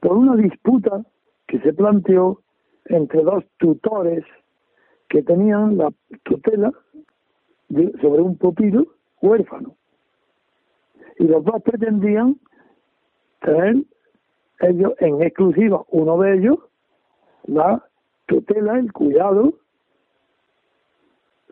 por 0.00 0.16
una 0.16 0.36
disputa 0.36 1.04
que 1.46 1.60
se 1.60 1.72
planteó 1.74 2.40
entre 2.86 3.22
dos 3.22 3.44
tutores 3.58 4.24
que 5.08 5.22
tenían 5.22 5.76
la 5.76 5.90
tutela 6.22 6.72
sobre 7.68 8.22
un 8.22 8.36
pupilo 8.38 8.86
huérfano. 9.20 9.74
Y 11.18 11.24
los 11.24 11.44
dos 11.44 11.62
pretendían 11.62 12.36
tener 13.40 13.76
ellos 14.60 14.92
en 14.98 15.22
exclusiva, 15.22 15.82
uno 15.88 16.18
de 16.20 16.34
ellos, 16.34 16.58
la 17.44 17.84
tutela, 18.26 18.78
el 18.78 18.92
cuidado 18.92 19.54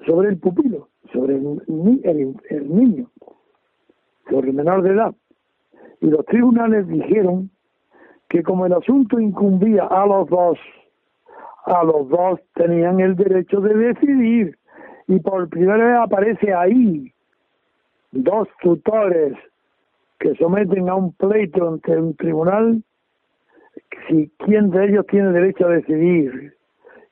sobre 0.06 0.30
el 0.30 0.38
pupilo, 0.38 0.88
sobre 1.12 1.36
el 1.36 2.68
niño 2.68 3.10
por 4.30 4.46
el 4.46 4.52
menor 4.54 4.82
de 4.82 4.90
edad. 4.90 5.14
Y 6.00 6.06
los 6.06 6.24
tribunales 6.26 6.86
dijeron 6.88 7.50
que 8.28 8.42
como 8.42 8.64
el 8.66 8.72
asunto 8.72 9.20
incumbía 9.20 9.84
a 9.84 10.06
los 10.06 10.28
dos, 10.28 10.58
a 11.66 11.84
los 11.84 12.08
dos 12.08 12.40
tenían 12.54 13.00
el 13.00 13.16
derecho 13.16 13.60
de 13.60 13.74
decidir. 13.74 14.58
Y 15.08 15.18
por 15.18 15.48
primera 15.48 15.84
vez 15.84 15.96
aparece 15.96 16.54
ahí 16.54 17.12
dos 18.12 18.48
tutores 18.62 19.36
que 20.20 20.34
someten 20.34 20.88
a 20.88 20.94
un 20.94 21.12
pleito 21.14 21.66
ante 21.66 21.96
un 21.96 22.14
tribunal 22.14 22.82
si 24.06 24.30
quién 24.38 24.70
de 24.70 24.84
ellos 24.84 25.06
tiene 25.06 25.32
derecho 25.32 25.66
a 25.66 25.70
decidir. 25.70 26.54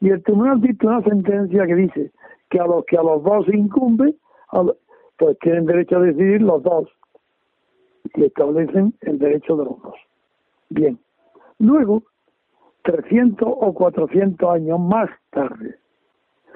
Y 0.01 0.11
el 0.11 0.23
tribunal 0.23 0.61
dicta 0.61 0.87
una 0.87 1.03
sentencia 1.03 1.67
que 1.67 1.75
dice 1.75 2.13
que 2.51 2.61
a 2.61 2.67
los 2.67 2.85
que 2.85 2.97
a 2.97 3.03
los 3.03 3.23
dos 3.25 3.49
incumbe, 3.49 4.15
pues 5.17 5.39
tienen 5.41 5.67
derecho 5.67 5.97
a 5.97 6.01
decidir 6.01 6.43
los 6.43 6.63
dos 6.63 6.89
y 8.15 8.25
establecen 8.25 8.95
el 9.01 9.19
derecho 9.19 9.57
de 9.57 9.65
los 9.65 9.83
dos. 9.83 9.95
Bien, 10.71 10.99
luego, 11.59 12.03
300 12.83 13.49
o 13.51 13.75
400 13.75 14.51
años 14.51 14.79
más 14.79 15.11
tarde, 15.31 15.77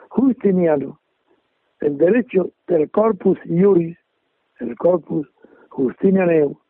Justiniano, 0.08 1.00
el 1.80 1.96
derecho 1.96 2.50
del 2.66 2.90
corpus 2.90 3.38
iuris, 3.46 3.96
el 4.60 4.76
corpus 4.76 5.26
justinianeo, 5.72 6.60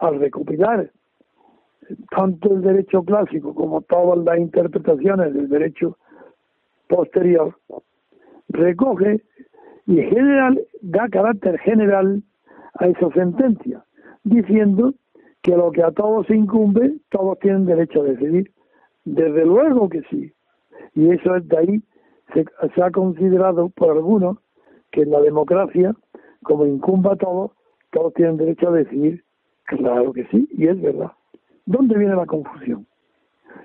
al 0.00 0.20
recopilar 0.20 0.90
tanto 2.10 2.52
el 2.52 2.62
derecho 2.62 3.02
clásico 3.02 3.54
como 3.54 3.80
todas 3.82 4.18
las 4.24 4.38
interpretaciones 4.38 5.34
del 5.34 5.48
derecho 5.48 5.96
posterior, 6.88 7.56
recoge 8.48 9.22
y 9.86 9.96
general 9.96 10.60
da 10.82 11.08
carácter 11.08 11.58
general 11.60 12.22
a 12.74 12.86
esa 12.86 13.10
sentencia 13.10 13.84
diciendo 14.22 14.94
que 15.42 15.56
lo 15.56 15.70
que 15.72 15.82
a 15.82 15.90
todos 15.90 16.26
se 16.26 16.36
incumbe, 16.36 16.98
todos 17.10 17.38
tienen 17.38 17.64
derecho 17.64 18.02
a 18.02 18.04
decidir. 18.04 18.52
Desde 19.04 19.44
luego 19.44 19.88
que 19.88 20.02
sí. 20.10 20.32
Y 20.94 21.10
eso 21.10 21.36
es 21.36 21.48
de 21.48 21.58
ahí, 21.58 21.82
se, 22.34 22.82
ha 22.82 22.90
considerado 22.90 23.70
por 23.70 23.90
algunos 23.90 24.38
que 24.92 25.02
en 25.02 25.10
la 25.10 25.20
democracia, 25.20 25.94
como 26.42 26.66
incumba 26.66 27.14
a 27.14 27.16
todos, 27.16 27.52
todos 27.90 28.14
tienen 28.14 28.36
derecho 28.36 28.68
a 28.68 28.72
decidir. 28.72 29.24
Claro 29.64 30.12
que 30.12 30.24
sí, 30.26 30.48
y 30.52 30.66
es 30.66 30.80
verdad. 30.80 31.12
¿Dónde 31.66 31.96
viene 31.96 32.16
la 32.16 32.26
confusión? 32.26 32.86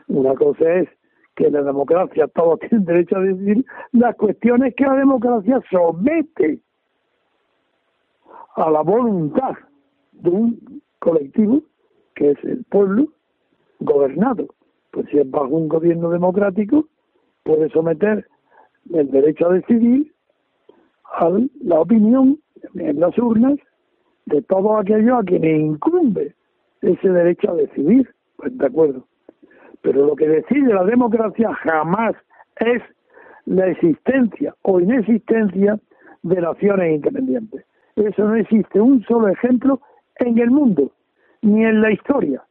Una 0.08 0.36
cosa 0.36 0.74
es 0.75 0.89
que 1.36 1.48
en 1.48 1.53
la 1.53 1.63
democracia 1.63 2.27
todos 2.27 2.60
tienen 2.70 2.86
derecho 2.86 3.17
a 3.17 3.22
decidir 3.22 3.65
las 3.91 4.15
cuestiones 4.15 4.75
que 4.75 4.86
la 4.86 4.96
democracia 4.96 5.62
somete 5.72 6.60
a 8.55 8.70
la 8.70 8.82
voluntad 8.82 9.53
de 10.13 10.29
un 10.29 10.82
colectivo 11.00 11.62
que 12.15 12.32
es 12.32 12.44
el 12.44 12.63
pueblo 12.65 13.08
gobernado. 13.79 14.48
Pues 14.91 15.08
si 15.10 15.20
es 15.20 15.29
bajo 15.29 15.48
un 15.48 15.67
gobierno 15.67 16.10
democrático, 16.10 16.88
puede 17.44 17.70
someter 17.70 18.27
el 18.94 19.12
derecho 19.12 19.50
a 19.50 19.53
decidir 19.53 20.13
a 21.03 21.29
la 21.62 21.79
opinión 21.82 22.39
en 22.75 23.00
las 23.00 23.17
urnas 23.17 23.58
de 24.25 24.41
todo 24.44 24.77
aquello 24.77 25.17
a 25.17 25.24
quienes 25.24 25.60
incumbe 25.60 26.34
ese 26.82 27.10
derecho 27.10 27.51
a 27.51 27.55
decidir. 27.55 28.10
Pues 28.38 28.58
de 28.58 28.65
acuerdo. 28.65 29.08
Pero 29.82 30.05
lo 30.05 30.15
que 30.15 30.27
decide 30.27 30.74
la 30.74 30.84
democracia 30.84 31.53
jamás 31.53 32.15
es 32.60 32.82
la 33.46 33.67
existencia 33.67 34.55
o 34.63 34.79
inexistencia 34.79 35.79
de 36.24 36.41
naciones 36.41 36.96
independientes. 36.96 37.65
Eso 37.96 38.27
no 38.27 38.36
existe 38.36 38.82
un 38.82 39.03
solo 39.03 39.29
ejemplo 39.29 39.79
en 40.17 40.38
el 40.39 40.50
mundo, 40.50 40.91
ni 41.41 41.63
en 41.63 41.82
la 41.82 41.91
historia. 41.91 42.44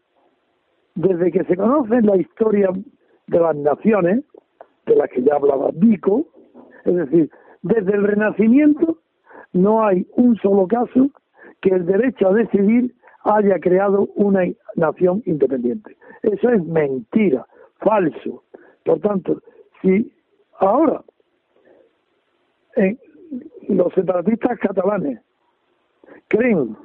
Desde 0.94 1.32
que 1.32 1.44
se 1.44 1.56
conoce 1.56 2.00
la 2.02 2.16
historia 2.16 2.70
de 3.26 3.40
las 3.40 3.56
naciones, 3.56 4.24
de 4.86 4.96
las 4.96 5.10
que 5.10 5.22
ya 5.22 5.34
hablaba 5.34 5.70
Vico, 5.74 6.24
es 6.84 6.94
decir, 6.94 7.30
desde 7.62 7.92
el 7.94 8.04
Renacimiento 8.04 8.98
no 9.52 9.84
hay 9.84 10.06
un 10.16 10.36
solo 10.36 10.66
caso 10.66 11.10
que 11.64 11.70
el 11.70 11.86
derecho 11.86 12.28
a 12.28 12.34
decidir 12.34 12.94
haya 13.24 13.58
creado 13.58 14.06
una 14.16 14.42
nación 14.76 15.22
independiente. 15.24 15.96
Eso 16.22 16.50
es 16.50 16.62
mentira, 16.62 17.46
falso. 17.78 18.44
Por 18.84 19.00
tanto, 19.00 19.40
si 19.80 20.12
ahora 20.58 21.02
los 23.68 23.94
separatistas 23.94 24.58
catalanes 24.58 25.20
creen 26.28 26.76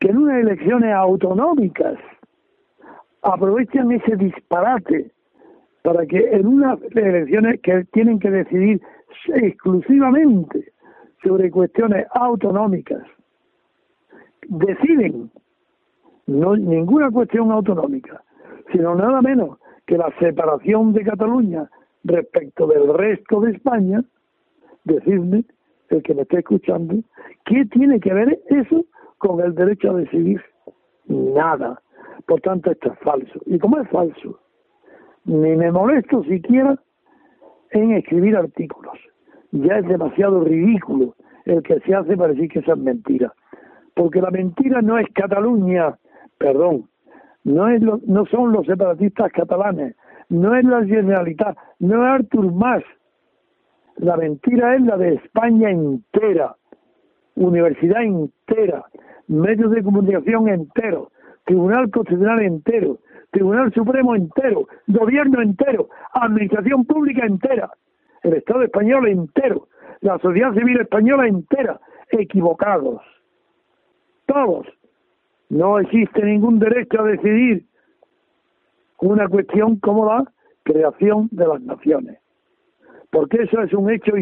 que 0.00 0.08
en 0.08 0.16
unas 0.16 0.40
elecciones 0.40 0.92
autonómicas 0.92 1.96
aprovechan 3.22 3.92
ese 3.92 4.16
disparate 4.16 5.12
para 5.82 6.04
que 6.04 6.18
en 6.32 6.48
unas 6.48 6.80
elecciones 6.96 7.60
que 7.60 7.84
tienen 7.92 8.18
que 8.18 8.30
decidir 8.30 8.82
exclusivamente 9.34 10.72
sobre 11.22 11.48
cuestiones 11.48 12.06
autonómicas 12.12 13.02
deciden 14.50 15.30
no 16.26 16.56
ninguna 16.56 17.10
cuestión 17.10 17.50
autonómica, 17.50 18.22
sino 18.72 18.94
nada 18.94 19.22
menos 19.22 19.58
que 19.86 19.96
la 19.96 20.12
separación 20.18 20.92
de 20.92 21.04
Cataluña 21.04 21.70
respecto 22.04 22.66
del 22.66 22.92
resto 22.94 23.40
de 23.40 23.52
España, 23.52 24.04
decidme, 24.84 25.44
el 25.88 26.02
que 26.02 26.14
me 26.14 26.22
esté 26.22 26.38
escuchando, 26.38 26.94
¿qué 27.44 27.64
tiene 27.66 27.98
que 28.00 28.12
ver 28.12 28.40
eso 28.48 28.84
con 29.18 29.40
el 29.40 29.54
derecho 29.54 29.90
a 29.90 29.94
decidir? 29.94 30.40
Nada. 31.06 31.80
Por 32.26 32.40
tanto, 32.40 32.70
esto 32.70 32.92
es 32.92 32.98
falso. 33.00 33.40
Y 33.46 33.58
como 33.58 33.78
es 33.78 33.88
falso, 33.88 34.38
ni 35.24 35.56
me 35.56 35.72
molesto 35.72 36.22
siquiera 36.24 36.78
en 37.70 37.92
escribir 37.92 38.36
artículos. 38.36 38.98
Ya 39.52 39.78
es 39.78 39.88
demasiado 39.88 40.44
ridículo 40.44 41.14
el 41.44 41.62
que 41.62 41.80
se 41.80 41.94
hace 41.94 42.16
para 42.16 42.32
decir 42.32 42.48
que 42.50 42.60
eso 42.60 42.72
es 42.72 42.78
mentira. 42.78 43.32
Porque 44.00 44.22
la 44.22 44.30
mentira 44.30 44.80
no 44.80 44.96
es 44.96 45.06
Cataluña, 45.12 45.94
perdón, 46.38 46.88
no, 47.44 48.24
son 48.30 48.50
los 48.50 48.64
separatistas 48.64 49.30
catalanes, 49.30 49.94
no 50.30 50.54
es 50.54 50.64
la 50.64 50.82
Generalitat, 50.86 51.54
no 51.80 52.02
es 52.02 52.10
Artur 52.10 52.50
Mas. 52.50 52.82
La 53.96 54.16
mentira 54.16 54.74
es 54.74 54.80
la 54.84 54.96
de 54.96 55.16
España 55.16 55.68
entera, 55.68 56.56
universidad 57.34 58.02
entera, 58.02 58.86
medios 59.28 59.70
de 59.70 59.82
comunicación 59.82 60.48
enteros, 60.48 61.08
Tribunal 61.44 61.90
Constitucional 61.90 62.40
entero, 62.40 63.00
Tribunal 63.32 63.70
Supremo 63.74 64.16
entero, 64.16 64.66
gobierno 64.86 65.42
entero, 65.42 65.90
administración 66.14 66.86
pública 66.86 67.26
entera, 67.26 67.68
el 68.22 68.32
Estado 68.32 68.62
español 68.62 69.08
entero, 69.08 69.68
la 70.00 70.18
sociedad 70.20 70.54
civil 70.54 70.80
española 70.80 71.26
entera, 71.26 71.78
equivocados. 72.10 73.02
Todos. 74.30 74.64
No 75.48 75.80
existe 75.80 76.22
ningún 76.22 76.60
derecho 76.60 77.00
a 77.00 77.08
decidir 77.08 77.64
una 79.00 79.26
cuestión 79.26 79.80
como 79.80 80.06
la 80.06 80.22
creación 80.62 81.28
de 81.32 81.48
las 81.48 81.60
naciones. 81.62 82.18
Porque 83.10 83.42
eso 83.42 83.60
es 83.60 83.72
un 83.72 83.90
hecho 83.90 84.12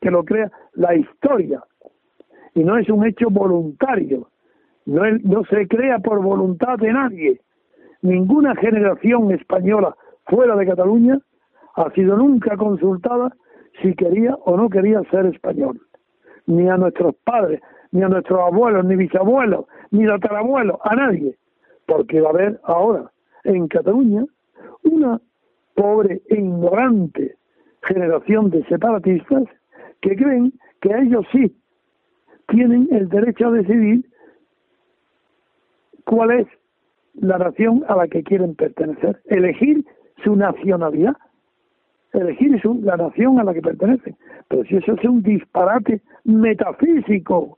que 0.00 0.10
lo 0.10 0.24
crea 0.24 0.50
la 0.72 0.94
historia 0.94 1.62
y 2.54 2.64
no 2.64 2.78
es 2.78 2.88
un 2.88 3.06
hecho 3.06 3.28
voluntario. 3.28 4.30
No, 4.86 5.44
se 5.50 5.68
crea 5.68 5.98
por 5.98 6.22
voluntad 6.22 6.78
de 6.78 6.90
nadie. 6.90 7.40
Ninguna 8.00 8.56
generación 8.56 9.32
española 9.32 9.94
fuera 10.24 10.56
de 10.56 10.64
Cataluña 10.64 11.18
ha 11.76 11.90
sido 11.90 12.16
nunca 12.16 12.56
consultada 12.56 13.36
si 13.82 13.94
quería 13.94 14.34
o 14.46 14.56
no 14.56 14.70
quería 14.70 15.02
ser 15.10 15.26
español. 15.26 15.78
Ni 16.46 16.70
a 16.70 16.78
nuestros 16.78 17.14
padres, 17.16 17.60
ni 17.92 18.02
a 18.02 18.08
nuestros 18.08 18.40
abuelos, 18.40 18.84
ni 18.84 18.96
bisabuelos, 18.96 19.66
ni 19.90 20.06
tatarabuelos, 20.06 20.78
a 20.84 20.94
nadie. 20.94 21.36
Porque 21.86 22.20
va 22.20 22.28
a 22.28 22.32
haber 22.32 22.60
ahora 22.64 23.10
en 23.44 23.68
Cataluña 23.68 24.24
una 24.82 25.20
pobre 25.74 26.20
e 26.28 26.34
ignorante 26.34 27.36
generación 27.82 28.50
de 28.50 28.64
separatistas 28.64 29.44
que 30.00 30.16
creen 30.16 30.52
que 30.80 30.90
ellos 30.94 31.26
sí 31.32 31.56
tienen 32.48 32.88
el 32.90 33.08
derecho 33.08 33.48
a 33.48 33.52
decidir 33.52 34.04
cuál 36.04 36.30
es 36.32 36.46
la 37.14 37.38
nación 37.38 37.84
a 37.88 37.96
la 37.96 38.08
que 38.08 38.22
quieren 38.22 38.54
pertenecer, 38.54 39.20
elegir 39.26 39.84
su 40.24 40.36
nacionalidad, 40.36 41.16
elegir 42.12 42.60
su, 42.60 42.80
la 42.82 42.96
nación 42.96 43.38
a 43.38 43.44
la 43.44 43.54
que 43.54 43.62
pertenecen. 43.62 44.16
Pero 44.48 44.64
si 44.64 44.76
eso 44.76 44.94
es 44.94 45.04
un 45.04 45.22
disparate 45.22 46.00
metafísico, 46.24 47.57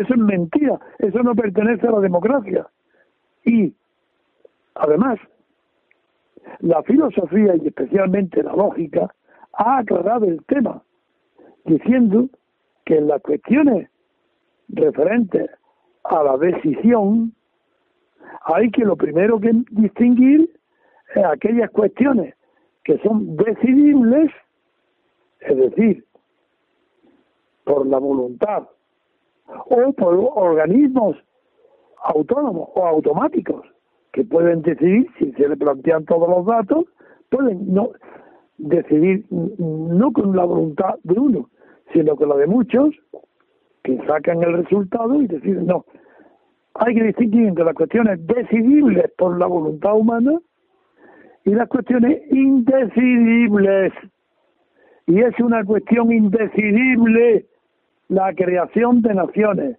eso 0.00 0.14
es 0.14 0.20
mentira, 0.20 0.78
eso 0.98 1.22
no 1.22 1.34
pertenece 1.34 1.86
a 1.86 1.92
la 1.92 2.00
democracia. 2.00 2.66
Y, 3.44 3.74
además, 4.74 5.18
la 6.60 6.82
filosofía 6.82 7.56
y 7.56 7.68
especialmente 7.68 8.42
la 8.42 8.52
lógica 8.52 9.14
ha 9.52 9.78
aclarado 9.78 10.24
el 10.26 10.44
tema, 10.46 10.82
diciendo 11.64 12.28
que 12.84 12.96
en 12.98 13.08
las 13.08 13.22
cuestiones 13.22 13.88
referentes 14.68 15.50
a 16.04 16.22
la 16.22 16.36
decisión, 16.36 17.32
hay 18.42 18.70
que 18.70 18.84
lo 18.84 18.96
primero 18.96 19.40
que 19.40 19.52
distinguir 19.70 20.50
es 21.14 21.24
aquellas 21.24 21.70
cuestiones 21.70 22.34
que 22.82 22.98
son 22.98 23.36
decidibles, 23.36 24.30
es 25.40 25.56
decir, 25.56 26.04
por 27.64 27.86
la 27.86 27.98
voluntad 27.98 28.68
o 29.46 29.92
por 29.92 30.14
organismos 30.34 31.16
autónomos 32.04 32.68
o 32.74 32.86
automáticos 32.86 33.66
que 34.12 34.24
pueden 34.24 34.62
decidir, 34.62 35.08
si 35.18 35.32
se 35.32 35.48
le 35.48 35.56
plantean 35.56 36.04
todos 36.04 36.28
los 36.28 36.46
datos, 36.46 36.84
pueden 37.30 37.72
no 37.72 37.90
decidir 38.58 39.24
no 39.30 40.12
con 40.12 40.36
la 40.36 40.44
voluntad 40.44 40.94
de 41.02 41.18
uno, 41.18 41.50
sino 41.92 42.14
con 42.16 42.28
la 42.28 42.36
de 42.36 42.46
muchos, 42.46 42.94
que 43.82 43.98
sacan 44.06 44.42
el 44.42 44.52
resultado 44.54 45.20
y 45.20 45.26
deciden 45.26 45.66
no. 45.66 45.84
Hay 46.74 46.94
que 46.94 47.04
distinguir 47.04 47.48
entre 47.48 47.64
las 47.64 47.74
cuestiones 47.74 48.24
decidibles 48.26 49.10
por 49.16 49.38
la 49.38 49.46
voluntad 49.46 49.96
humana 49.96 50.40
y 51.44 51.50
las 51.50 51.68
cuestiones 51.68 52.22
indecidibles. 52.32 53.92
Y 55.06 55.20
es 55.20 55.38
una 55.40 55.64
cuestión 55.64 56.12
indecidible 56.12 57.46
la 58.08 58.32
creación 58.34 59.02
de 59.02 59.14
naciones. 59.14 59.78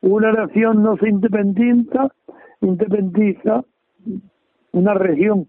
Una 0.00 0.32
nación 0.32 0.82
no 0.82 0.96
se 0.96 1.08
independiza, 1.08 2.08
independiza, 2.60 3.64
una 4.72 4.94
región 4.94 5.46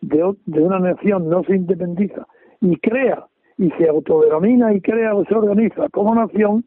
de, 0.00 0.34
de 0.46 0.60
una 0.60 0.78
nación 0.78 1.28
no 1.28 1.44
se 1.44 1.56
independiza 1.56 2.26
y 2.60 2.76
crea 2.76 3.26
y 3.58 3.70
se 3.72 3.88
autodenomina 3.88 4.72
y 4.74 4.80
crea 4.80 5.14
o 5.14 5.24
se 5.24 5.34
organiza 5.34 5.88
como 5.90 6.14
nación 6.14 6.64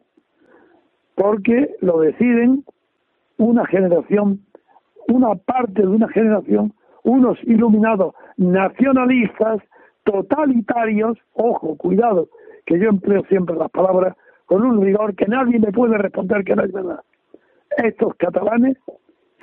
porque 1.16 1.76
lo 1.82 2.00
deciden 2.00 2.64
una 3.38 3.66
generación, 3.66 4.40
una 5.08 5.36
parte 5.36 5.82
de 5.82 5.88
una 5.88 6.08
generación 6.10 6.74
unos 7.04 7.38
iluminados 7.44 8.16
nacionalistas, 8.38 9.62
totalitarios, 10.04 11.18
ojo, 11.34 11.76
cuidado, 11.78 12.30
que 12.66 12.80
yo 12.80 12.90
empleo 12.90 13.24
siempre 13.30 13.56
las 13.56 13.70
palabras 13.72 14.16
con 14.46 14.64
un 14.64 14.82
rigor 14.82 15.16
que 15.16 15.26
nadie 15.26 15.60
me 15.60 15.72
puede 15.72 15.98
responder 15.98 16.44
que 16.44 16.56
no 16.56 16.64
es 16.64 16.72
verdad. 16.72 17.00
Estos 17.78 18.16
catalanes 18.16 18.78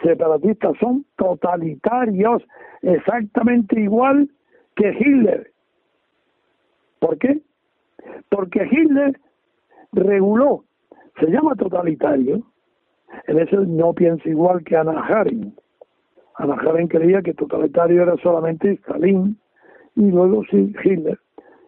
separatistas 0.02 0.72
son 0.78 1.04
totalitarios, 1.16 2.42
exactamente 2.82 3.80
igual 3.80 4.30
que 4.76 4.90
Hitler. 4.98 5.50
¿Por 6.98 7.18
qué? 7.18 7.40
Porque 8.28 8.68
Hitler 8.70 9.18
reguló, 9.92 10.64
se 11.18 11.26
llama 11.26 11.54
totalitario, 11.56 12.42
En 13.26 13.38
eso 13.40 13.56
no 13.66 13.92
pienso 13.92 14.28
igual 14.28 14.62
que 14.62 14.76
Ana 14.76 15.04
Haring. 15.04 15.52
Ana 16.36 16.54
Haring 16.54 16.86
creía 16.86 17.22
que 17.22 17.34
totalitario 17.34 18.02
era 18.02 18.16
solamente 18.18 18.72
Stalin 18.72 19.36
y 19.96 20.10
luego 20.10 20.44
sí 20.50 20.72
Hitler. 20.84 21.18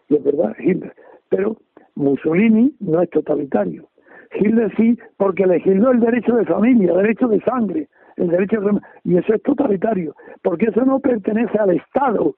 Y 0.07 0.15
es 0.15 0.23
verdad, 0.23 0.55
Hitler. 0.57 0.95
Pero 1.29 1.57
Mussolini 1.95 2.75
no 2.79 3.01
es 3.01 3.09
totalitario. 3.09 3.87
Hitler 4.35 4.75
sí, 4.75 4.97
porque 5.17 5.45
legisló 5.45 5.91
el 5.91 5.99
derecho 5.99 6.35
de 6.35 6.45
familia, 6.45 6.91
el 6.91 6.97
derecho 6.97 7.27
de 7.27 7.39
sangre, 7.41 7.87
el 8.17 8.29
derecho 8.29 8.61
de... 8.61 8.79
Y 9.03 9.17
eso 9.17 9.33
es 9.33 9.43
totalitario, 9.43 10.15
porque 10.41 10.67
eso 10.67 10.83
no 10.85 10.99
pertenece 10.99 11.57
al 11.57 11.71
Estado, 11.71 12.35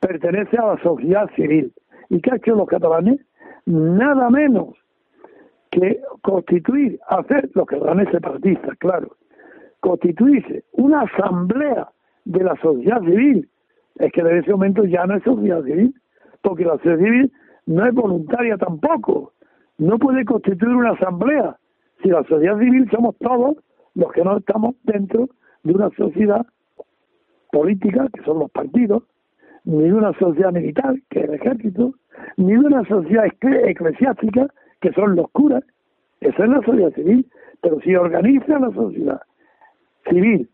pertenece 0.00 0.56
a 0.56 0.66
la 0.74 0.82
sociedad 0.82 1.28
civil. 1.34 1.72
¿Y 2.10 2.20
qué 2.20 2.30
ha 2.32 2.36
hecho 2.36 2.54
los 2.54 2.68
catalanes? 2.68 3.20
Nada 3.66 4.30
menos 4.30 4.74
que 5.70 6.00
constituir, 6.22 7.00
hacer 7.08 7.50
los 7.54 7.66
catalanes 7.66 8.08
separatistas, 8.10 8.78
claro, 8.78 9.16
constituirse 9.80 10.64
una 10.72 11.02
asamblea 11.02 11.88
de 12.24 12.44
la 12.44 12.54
sociedad 12.62 13.00
civil. 13.00 13.48
Es 13.96 14.12
que 14.12 14.20
en 14.20 14.38
ese 14.38 14.50
momento 14.52 14.84
ya 14.84 15.06
no 15.06 15.16
es 15.16 15.24
sociedad 15.24 15.62
civil, 15.64 15.94
porque 16.42 16.64
la 16.64 16.76
sociedad 16.76 16.98
civil 16.98 17.32
no 17.66 17.86
es 17.86 17.94
voluntaria 17.94 18.56
tampoco. 18.56 19.32
No 19.78 19.98
puede 19.98 20.24
constituir 20.24 20.74
una 20.74 20.92
asamblea 20.92 21.56
si 22.02 22.08
la 22.08 22.22
sociedad 22.24 22.58
civil 22.58 22.88
somos 22.90 23.16
todos 23.18 23.56
los 23.94 24.12
que 24.12 24.22
no 24.22 24.36
estamos 24.36 24.74
dentro 24.84 25.28
de 25.62 25.72
una 25.72 25.90
sociedad 25.90 26.46
política, 27.50 28.08
que 28.12 28.22
son 28.22 28.40
los 28.40 28.50
partidos, 28.50 29.04
ni 29.64 29.84
de 29.84 29.94
una 29.94 30.12
sociedad 30.18 30.52
militar, 30.52 30.94
que 31.08 31.20
es 31.20 31.28
el 31.28 31.34
ejército, 31.34 31.94
ni 32.36 32.52
de 32.52 32.58
una 32.58 32.84
sociedad 32.84 33.26
eclesiástica, 33.26 34.48
que 34.80 34.92
son 34.92 35.16
los 35.16 35.30
curas. 35.30 35.64
Esa 36.20 36.44
es 36.44 36.50
la 36.50 36.62
sociedad 36.62 36.92
civil. 36.94 37.26
Pero 37.62 37.80
si 37.80 37.94
organiza 37.94 38.58
la 38.58 38.70
sociedad 38.72 39.22
civil, 40.10 40.48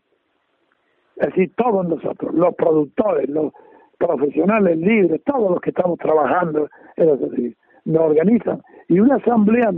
es 1.17 1.27
decir, 1.27 1.51
todos 1.55 1.85
nosotros, 1.85 2.33
los 2.33 2.55
productores, 2.55 3.29
los 3.29 3.53
profesionales 4.01 4.77
libres, 4.77 5.21
todos 5.25 5.51
los 5.51 5.61
que 5.61 5.69
estamos 5.69 5.99
trabajando 5.99 6.67
en 6.97 7.07
la 7.07 7.17
sociedad 7.17 7.53
nos 7.85 8.01
organizan 8.01 8.61
y 8.87 8.99
una 8.99 9.15
asamblea 9.15 9.71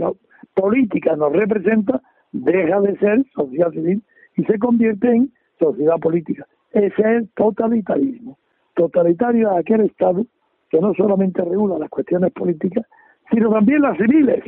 política 0.54 1.16
nos 1.16 1.32
representa, 1.32 2.00
deja 2.32 2.80
de 2.80 2.96
ser 2.98 3.24
sociedad 3.34 3.70
civil 3.70 4.02
y 4.36 4.44
se 4.44 4.58
convierte 4.58 5.08
en 5.08 5.32
sociedad 5.58 5.98
política. 5.98 6.46
Ese 6.72 6.86
es 6.86 6.98
el 6.98 7.28
totalitarismo. 7.30 8.38
Totalitario 8.74 9.50
es 9.52 9.58
aquel 9.58 9.82
Estado 9.82 10.26
que 10.70 10.80
no 10.80 10.92
solamente 10.94 11.42
regula 11.42 11.78
las 11.78 11.88
cuestiones 11.88 12.32
políticas, 12.32 12.84
sino 13.30 13.50
también 13.50 13.80
las 13.82 13.96
civiles. 13.96 14.42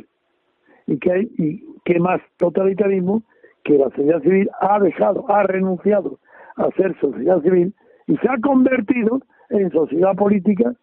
Y 0.86 0.98
que, 0.98 1.12
hay, 1.12 1.30
y 1.38 1.64
que 1.84 1.98
más 1.98 2.20
totalitarismo 2.36 3.22
que 3.64 3.78
la 3.78 3.90
sociedad 3.90 4.20
civil 4.22 4.50
ha 4.60 4.78
dejado, 4.80 5.30
ha 5.30 5.42
renunciado 5.44 6.18
a 6.56 6.70
ser 6.72 6.98
sociedad 7.00 7.40
civil 7.42 7.74
y 8.06 8.16
se 8.18 8.28
ha 8.28 8.38
convertido 8.40 9.20
en 9.50 9.70
sociedad 9.70 10.14
política 10.14 10.74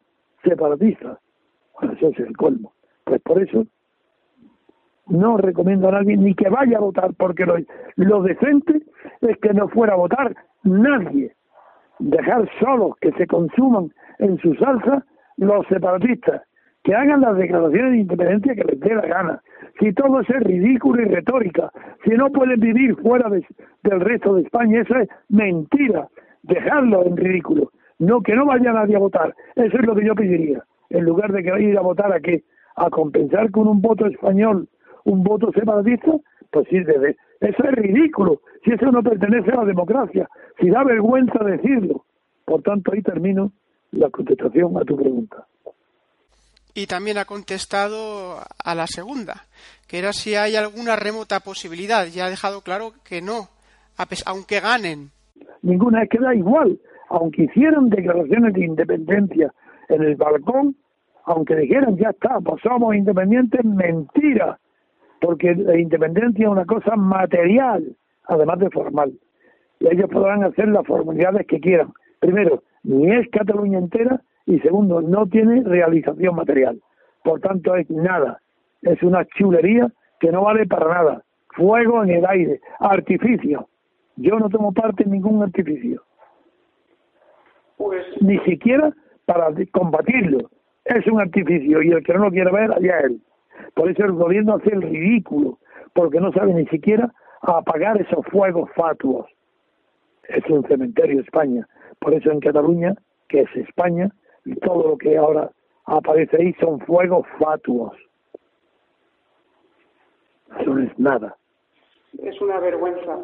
separatista. 0.43 1.19
Bueno, 1.73 1.93
eso 1.93 2.09
es 2.09 2.19
el 2.19 2.35
colmo. 2.37 2.73
Pues 3.05 3.21
por 3.21 3.41
eso 3.41 3.65
no 5.07 5.37
recomiendo 5.37 5.89
a 5.89 5.93
nadie 5.93 6.17
ni 6.17 6.33
que 6.33 6.49
vaya 6.49 6.77
a 6.77 6.81
votar, 6.81 7.13
porque 7.15 7.45
lo, 7.45 8.23
decente 8.23 8.81
es 9.21 9.37
que 9.39 9.53
no 9.53 9.67
fuera 9.69 9.93
a 9.93 9.97
votar 9.97 10.35
nadie. 10.63 11.33
Dejar 11.99 12.49
solos 12.59 12.95
que 13.01 13.11
se 13.13 13.27
consuman 13.27 13.91
en 14.19 14.37
su 14.39 14.55
salsa 14.55 15.05
los 15.37 15.65
separatistas, 15.67 16.41
que 16.83 16.95
hagan 16.95 17.21
las 17.21 17.37
declaraciones 17.37 17.91
de 17.91 17.97
independencia 17.99 18.55
que 18.55 18.63
les 18.63 18.79
dé 18.79 18.95
la 18.95 19.05
gana. 19.05 19.41
Si 19.79 19.91
todo 19.93 20.21
eso 20.21 20.33
es 20.35 20.43
ridículo 20.43 21.01
y 21.01 21.05
retórica, 21.05 21.71
si 22.03 22.11
no 22.11 22.29
pueden 22.29 22.59
vivir 22.59 22.95
fuera 22.97 23.29
del 23.29 23.99
resto 23.99 24.35
de 24.35 24.43
España, 24.43 24.81
eso 24.81 24.95
es 24.97 25.09
mentira. 25.29 26.07
Dejarlo 26.43 27.05
en 27.05 27.17
ridículo. 27.17 27.71
No, 28.05 28.21
que 28.21 28.35
no 28.35 28.45
vaya 28.45 28.71
nadie 28.71 28.95
a 28.95 28.99
votar. 28.99 29.35
Eso 29.55 29.77
es 29.77 29.85
lo 29.85 29.95
que 29.95 30.05
yo 30.05 30.15
pediría. 30.15 30.63
En 30.89 31.05
lugar 31.05 31.31
de 31.31 31.43
que 31.43 31.61
ir 31.61 31.77
a 31.77 31.81
votar 31.81 32.11
a 32.11 32.19
qué? 32.19 32.43
A 32.75 32.89
compensar 32.89 33.51
con 33.51 33.67
un 33.67 33.81
voto 33.81 34.05
español 34.05 34.67
un 35.05 35.23
voto 35.23 35.51
separatista, 35.51 36.11
pues 36.51 36.67
sí, 36.69 36.79
debe. 36.79 37.17
Eso 37.39 37.63
es 37.63 37.71
ridículo. 37.73 38.41
Si 38.63 38.71
eso 38.71 38.85
no 38.91 39.03
pertenece 39.03 39.51
a 39.51 39.57
la 39.57 39.65
democracia. 39.65 40.29
Si 40.59 40.69
da 40.69 40.83
vergüenza 40.83 41.43
decirlo. 41.43 42.05
Por 42.45 42.61
tanto, 42.61 42.91
ahí 42.93 43.01
termino 43.01 43.51
la 43.91 44.09
contestación 44.09 44.77
a 44.77 44.81
tu 44.81 44.95
pregunta. 44.95 45.45
Y 46.73 46.87
también 46.87 47.17
ha 47.17 47.25
contestado 47.25 48.39
a 48.63 48.75
la 48.75 48.87
segunda, 48.87 49.45
que 49.87 49.99
era 49.99 50.11
si 50.11 50.35
hay 50.35 50.55
alguna 50.55 50.95
remota 50.95 51.39
posibilidad. 51.41 52.07
Ya 52.07 52.25
ha 52.25 52.29
dejado 52.29 52.61
claro 52.61 52.93
que 53.03 53.21
no, 53.21 53.49
aunque 54.25 54.59
ganen. 54.59 55.11
Ninguna, 55.61 56.03
es 56.03 56.09
que 56.09 56.17
da 56.17 56.33
igual. 56.33 56.79
Aunque 57.13 57.43
hicieran 57.43 57.89
declaraciones 57.89 58.55
de 58.55 58.65
independencia 58.65 59.53
en 59.89 60.01
el 60.01 60.15
balcón, 60.15 60.75
aunque 61.25 61.55
dijeran 61.55 61.95
ya 61.95 62.09
está, 62.09 62.39
pues 62.41 62.59
somos 62.63 62.95
independientes, 62.95 63.63
mentira. 63.63 64.57
Porque 65.21 65.53
la 65.53 65.77
independencia 65.77 66.45
es 66.45 66.51
una 66.51 66.65
cosa 66.65 66.95
material, 66.95 67.95
además 68.25 68.57
de 68.57 68.69
formal. 68.71 69.13
Y 69.79 69.93
ellos 69.93 70.09
podrán 70.09 70.43
hacer 70.43 70.67
las 70.69 70.87
formalidades 70.87 71.45
que 71.45 71.59
quieran. 71.59 71.93
Primero, 72.19 72.63
ni 72.81 73.11
es 73.11 73.29
Cataluña 73.29 73.77
entera 73.77 74.19
y 74.47 74.59
segundo, 74.61 74.99
no 74.99 75.27
tiene 75.27 75.61
realización 75.61 76.35
material. 76.35 76.81
Por 77.23 77.41
tanto, 77.41 77.75
es 77.75 77.87
nada. 77.91 78.41
Es 78.81 79.03
una 79.03 79.23
chulería 79.37 79.87
que 80.19 80.31
no 80.31 80.45
vale 80.45 80.65
para 80.65 80.87
nada. 80.87 81.23
Fuego 81.49 82.03
en 82.03 82.09
el 82.09 82.25
aire, 82.25 82.59
artificio. 82.79 83.69
Yo 84.15 84.39
no 84.39 84.49
tomo 84.49 84.71
parte 84.71 85.03
en 85.03 85.11
ningún 85.11 85.43
artificio. 85.43 86.01
Pues... 87.77 88.05
Ni 88.21 88.39
siquiera 88.39 88.93
para 89.25 89.49
combatirlo. 89.71 90.49
Es 90.85 91.07
un 91.07 91.21
artificio 91.21 91.81
y 91.81 91.91
el 91.91 92.03
que 92.03 92.13
no 92.13 92.25
lo 92.25 92.31
quiere 92.31 92.51
ver, 92.51 92.71
allá 92.71 92.99
él. 93.01 93.21
Por 93.73 93.89
eso 93.89 94.03
el 94.03 94.13
gobierno 94.13 94.55
hace 94.55 94.73
el 94.73 94.81
ridículo, 94.81 95.57
porque 95.93 96.19
no 96.19 96.31
sabe 96.33 96.53
ni 96.53 96.65
siquiera 96.67 97.11
apagar 97.41 97.99
esos 98.01 98.25
fuegos 98.27 98.69
fatuos. 98.75 99.27
Es 100.27 100.43
un 100.49 100.65
cementerio 100.67 101.21
España. 101.21 101.67
Por 101.99 102.13
eso 102.13 102.31
en 102.31 102.39
Cataluña, 102.39 102.95
que 103.29 103.41
es 103.41 103.55
España, 103.55 104.09
y 104.45 104.55
todo 104.55 104.89
lo 104.89 104.97
que 104.97 105.17
ahora 105.17 105.51
aparece 105.85 106.37
ahí 106.37 106.53
son 106.59 106.79
fuegos 106.81 107.25
fatuos. 107.39 107.93
Eso 110.59 110.73
no 110.73 110.83
es 110.83 110.99
nada. 110.99 111.35
Es 112.21 112.39
una 112.41 112.59
vergüenza. 112.59 113.19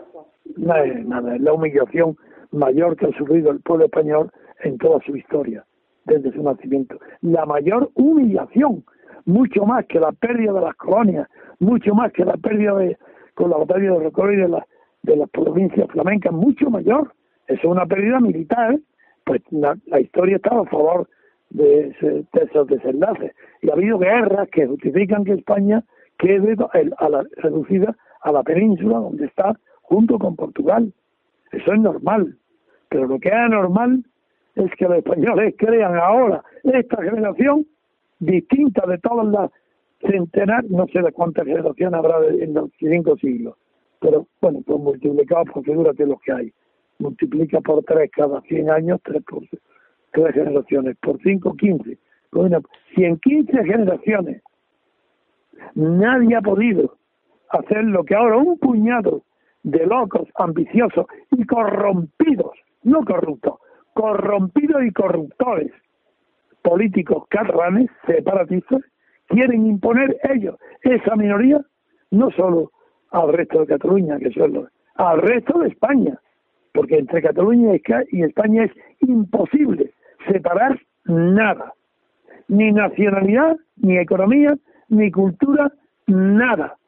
No 0.57 0.75
es 0.75 1.05
nada, 1.05 1.35
es 1.35 1.41
la 1.41 1.53
humillación 1.53 2.17
mayor 2.51 2.95
que 2.95 3.07
ha 3.07 3.17
sufrido 3.17 3.51
el 3.51 3.61
pueblo 3.61 3.85
español 3.85 4.31
en 4.63 4.77
toda 4.77 4.99
su 5.05 5.15
historia, 5.15 5.65
desde 6.05 6.31
su 6.31 6.43
nacimiento. 6.43 6.99
La 7.21 7.45
mayor 7.45 7.91
humillación, 7.95 8.83
mucho 9.25 9.65
más 9.65 9.85
que 9.85 9.99
la 9.99 10.11
pérdida 10.11 10.53
de 10.53 10.61
las 10.61 10.75
colonias, 10.75 11.27
mucho 11.59 11.93
más 11.93 12.11
que 12.11 12.25
la 12.25 12.37
pérdida 12.37 12.75
de, 12.75 12.97
con 13.35 13.49
la 13.49 13.57
batalla 13.57 13.91
de 13.91 13.99
Recorrido 13.99 14.39
y 14.39 14.43
de, 14.43 14.49
la, 14.49 14.67
de 15.03 15.15
las 15.15 15.29
provincias 15.29 15.87
flamencas, 15.91 16.33
mucho 16.33 16.69
mayor. 16.69 17.13
Eso 17.47 17.59
es 17.59 17.65
una 17.65 17.85
pérdida 17.85 18.19
militar, 18.19 18.77
pues 19.25 19.41
la, 19.51 19.77
historia 19.99 20.37
estaba 20.37 20.61
a 20.61 20.65
favor 20.65 21.07
de, 21.49 21.95
esos 22.33 22.67
desenlaces. 22.67 23.33
Y 23.61 23.69
ha 23.69 23.73
habido 23.73 23.99
guerras 23.99 24.49
que 24.49 24.67
justifican 24.67 25.23
que 25.23 25.33
España 25.33 25.83
quede 26.17 26.55
a 26.97 27.09
la, 27.09 27.23
reducida 27.37 27.95
a 28.21 28.31
la 28.31 28.43
península 28.43 28.97
donde 28.97 29.25
está 29.25 29.57
junto 29.81 30.19
con 30.19 30.35
Portugal. 30.35 30.93
Eso 31.51 31.73
es 31.73 31.79
normal. 31.79 32.37
Pero 32.89 33.07
lo 33.07 33.19
que 33.19 33.29
es 33.29 33.35
anormal 33.35 34.03
es 34.55 34.71
que 34.77 34.85
los 34.85 34.97
españoles 34.97 35.55
crean 35.57 35.95
ahora 35.95 36.43
esta 36.63 37.01
generación 37.01 37.65
distinta 38.19 38.85
de 38.85 38.97
todas 38.97 39.27
las 39.27 39.51
centenares, 40.01 40.69
no 40.69 40.87
sé 40.87 41.01
de 41.01 41.11
cuántas 41.11 41.45
generaciones 41.45 41.93
habrá 41.93 42.25
en 42.27 42.53
los 42.53 42.69
cinco 42.79 43.15
siglos, 43.17 43.55
pero 43.99 44.27
bueno, 44.41 44.61
pues 44.65 44.79
multiplicado 44.79 45.45
por 45.45 45.63
figúrate 45.63 46.05
los 46.05 46.19
que 46.21 46.31
hay 46.31 46.53
multiplica 46.99 47.61
por 47.61 47.83
tres 47.83 48.11
cada 48.11 48.41
100 48.41 48.69
años, 48.69 48.99
tres, 49.03 49.23
por, 49.23 49.43
tres 50.11 50.33
generaciones, 50.33 50.97
por 50.97 51.19
cinco, 51.23 51.55
15. 51.55 51.97
Bueno, 52.31 52.61
si 52.93 53.05
en 53.05 53.17
15 53.17 53.63
generaciones 53.63 54.43
nadie 55.73 56.35
ha 56.35 56.41
podido 56.41 56.97
hacer 57.49 57.83
lo 57.85 58.03
que 58.03 58.15
ahora 58.15 58.37
un 58.37 58.59
puñado 58.59 59.23
de 59.63 59.85
locos, 59.85 60.27
ambiciosos 60.35 61.05
y 61.31 61.43
corrompidos, 61.45 62.51
no 62.83 63.03
corruptos, 63.03 63.55
corrompidos 63.93 64.83
y 64.85 64.91
corruptores 64.91 65.71
políticos 66.61 67.25
catalanes, 67.29 67.89
separatistas, 68.05 68.81
quieren 69.27 69.65
imponer 69.65 70.17
ellos 70.33 70.55
esa 70.81 71.15
minoría 71.15 71.61
no 72.11 72.31
solo 72.31 72.71
al 73.11 73.33
resto 73.33 73.61
de 73.61 73.67
Cataluña, 73.67 74.17
que 74.17 74.31
son 74.31 74.69
al 74.95 75.21
resto 75.21 75.59
de 75.59 75.69
España, 75.69 76.19
porque 76.73 76.97
entre 76.97 77.21
Cataluña 77.21 77.71
y 78.11 78.23
España 78.23 78.65
es 78.65 78.71
imposible 79.01 79.93
separar 80.31 80.79
nada, 81.05 81.73
ni 82.47 82.71
nacionalidad, 82.71 83.57
ni 83.77 83.97
economía, 83.97 84.55
ni 84.89 85.11
cultura, 85.11 85.71
nada. 86.07 86.79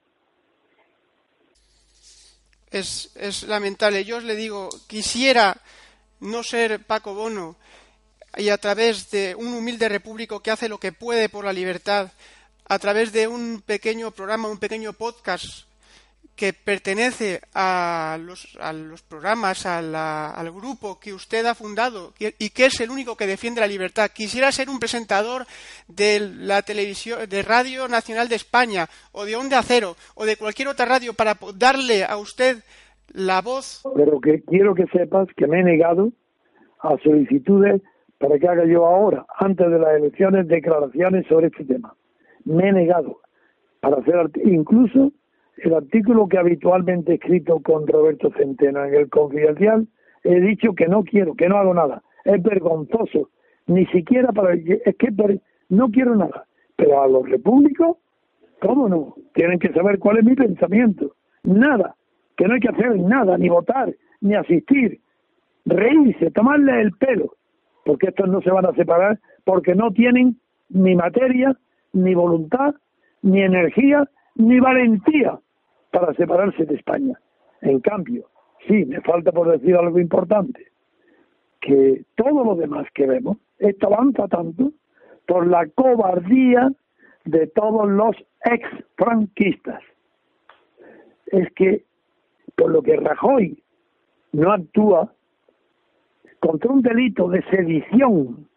es, 2.72 3.16
es 3.18 3.48
lamentable. 3.48 4.04
Yo 4.04 4.18
os 4.18 4.24
le 4.24 4.36
digo, 4.36 4.70
quisiera 4.88 5.58
no 6.22 6.44
ser 6.44 6.86
Paco 6.86 7.14
Bono 7.14 7.58
y 8.38 8.50
a 8.50 8.58
través 8.58 9.12
de 9.12 9.36
un 9.36 9.54
humilde 9.54 9.90
repúblico 9.90 10.40
que 10.42 10.52
hace 10.52 10.70
lo 10.70 10.80
que 10.80 10.94
puede 10.94 11.28
por 11.28 11.44
la 11.44 11.54
libertad, 11.54 12.12
a 12.66 12.80
través 12.80 13.12
de 13.12 13.28
un 13.28 13.62
pequeño 13.66 14.12
programa, 14.12 14.48
un 14.48 14.58
pequeño 14.58 14.94
podcast 14.94 15.66
que 16.36 16.54
pertenece 16.54 17.42
a 17.54 18.18
los, 18.20 18.48
programas, 19.08 19.66
al 19.66 20.52
grupo 20.52 21.00
que 21.00 21.14
usted 21.14 21.46
ha 21.46 21.54
fundado 21.54 22.14
y 22.18 22.50
que 22.50 22.66
es 22.66 22.80
el 22.80 22.90
único 22.90 23.16
que 23.16 23.28
defiende 23.28 23.62
la 23.62 23.68
libertad. 23.68 24.10
Quisiera 24.10 24.52
ser 24.52 24.70
un 24.70 24.80
presentador 24.80 25.46
de 25.88 26.20
la 26.20 26.62
televisión, 26.62 27.30
de 27.30 27.44
Radio 27.44 27.88
Nacional 27.88 28.28
de 28.28 28.38
España 28.38 28.90
o 29.12 29.26
de 29.26 29.36
Onda 29.36 29.62
Cero 29.62 29.98
o 30.16 30.26
de 30.26 30.38
cualquier 30.38 30.70
otra 30.70 30.86
radio 30.86 31.14
para 31.14 31.38
darle 31.54 32.06
a 32.06 32.18
usted 32.18 32.64
la 33.14 33.42
voz. 33.42 33.84
Pero 33.96 34.20
que 34.20 34.42
quiero 34.44 34.76
que 34.76 34.88
sepas 34.88 35.28
que 35.36 35.48
me 35.48 35.60
he 35.60 35.64
negado 35.64 36.12
a 36.80 36.98
solicitudes 36.98 37.82
para 38.18 38.38
que 38.38 38.48
haga 38.48 38.66
yo 38.66 38.86
ahora, 38.86 39.26
antes 39.40 39.70
de 39.70 39.80
las 39.80 39.96
elecciones, 39.96 40.48
declaraciones 40.48 41.26
sobre 41.28 41.48
este 41.48 41.66
tema. 41.66 41.96
Me 42.46 42.70
he 42.70 42.72
negado 42.72 43.20
para 43.80 43.98
hacer, 43.98 44.30
incluso 44.44 45.12
el 45.58 45.74
artículo 45.74 46.28
que 46.28 46.38
habitualmente 46.38 47.12
he 47.12 47.16
escrito 47.16 47.60
con 47.60 47.88
Roberto 47.88 48.32
Centeno 48.38 48.86
en 48.86 48.94
el 48.94 49.10
Confidencial, 49.10 49.88
he 50.24 50.40
dicho 50.40 50.74
que 50.74 50.88
no 50.88 51.04
quiero, 51.04 51.36
que 51.36 51.50
no 51.50 51.58
hago 51.58 51.74
nada. 51.74 52.04
Es 52.24 52.42
vergonzoso, 52.42 53.30
ni 53.68 53.86
siquiera 53.88 54.32
para... 54.32 54.54
Es 54.54 54.96
que 54.98 55.10
no 55.70 55.90
quiero 55.90 56.16
nada. 56.16 56.46
Pero 56.76 57.02
a 57.02 57.08
los 57.08 57.28
repúblicos, 57.28 57.98
¿cómo 58.60 58.88
no? 58.88 59.16
Tienen 59.34 59.60
que 59.60 59.74
saber 59.74 60.00
cuál 60.00 60.18
es 60.18 60.26
mi 60.26 60.36
pensamiento. 60.36 61.16
Nada, 61.44 61.96
que 62.42 62.48
no 62.48 62.56
hay 62.56 62.60
que 62.60 62.70
hacer 62.70 62.98
nada, 62.98 63.38
ni 63.38 63.50
votar, 63.50 63.94
ni 64.20 64.34
asistir. 64.34 65.00
Reírse, 65.64 66.32
tomarle 66.32 66.82
el 66.82 66.92
pelo, 66.94 67.36
porque 67.86 68.08
estos 68.08 68.28
no 68.30 68.42
se 68.42 68.50
van 68.50 68.66
a 68.66 68.74
separar, 68.74 69.20
porque 69.44 69.76
no 69.76 69.92
tienen 69.92 70.40
ni 70.70 70.96
materia, 70.96 71.56
ni 71.94 72.16
voluntad, 72.16 72.74
ni 73.22 73.44
energía, 73.44 74.10
ni 74.34 74.60
valentía 74.60 75.38
para 75.92 76.16
separarse 76.16 76.66
de 76.66 76.74
España. 76.74 77.14
En 77.62 77.80
cambio, 77.80 78.26
sí, 78.68 78.86
me 78.86 79.02
falta 79.02 79.32
por 79.32 79.52
decir 79.52 79.76
algo 79.76 80.00
importante, 80.00 80.66
que 81.60 82.06
todo 82.16 82.44
lo 82.44 82.56
demás 82.56 82.88
que 82.96 83.06
vemos, 83.06 83.38
esto 83.60 83.86
avanza 83.86 84.28
tanto 84.28 84.72
por 85.28 85.46
la 85.46 85.68
cobardía 85.76 86.72
de 87.24 87.46
todos 87.46 87.88
los 87.88 88.16
ex-franquistas. 88.46 89.84
Es 91.28 91.48
que 91.54 91.86
por 92.62 92.72
lo 92.72 92.84
que 92.84 92.96
Rajoy 92.96 93.58
no 94.34 94.52
actúa 94.52 95.12
contra 96.40 96.72
un 96.72 96.84
delito 96.84 97.28
de 97.28 97.42
sedición 97.50 98.48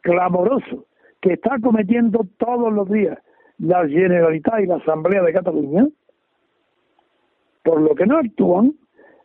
clamoroso 0.00 0.86
que 1.20 1.34
está 1.34 1.58
cometiendo 1.62 2.26
todos 2.38 2.72
los 2.72 2.88
días 2.88 3.18
la 3.58 3.86
Generalitat 3.86 4.60
y 4.60 4.66
la 4.66 4.76
Asamblea 4.76 5.22
de 5.22 5.34
Cataluña, 5.34 5.86
por 7.62 7.82
lo 7.82 7.94
que 7.94 8.06
no 8.06 8.16
actúan 8.16 8.72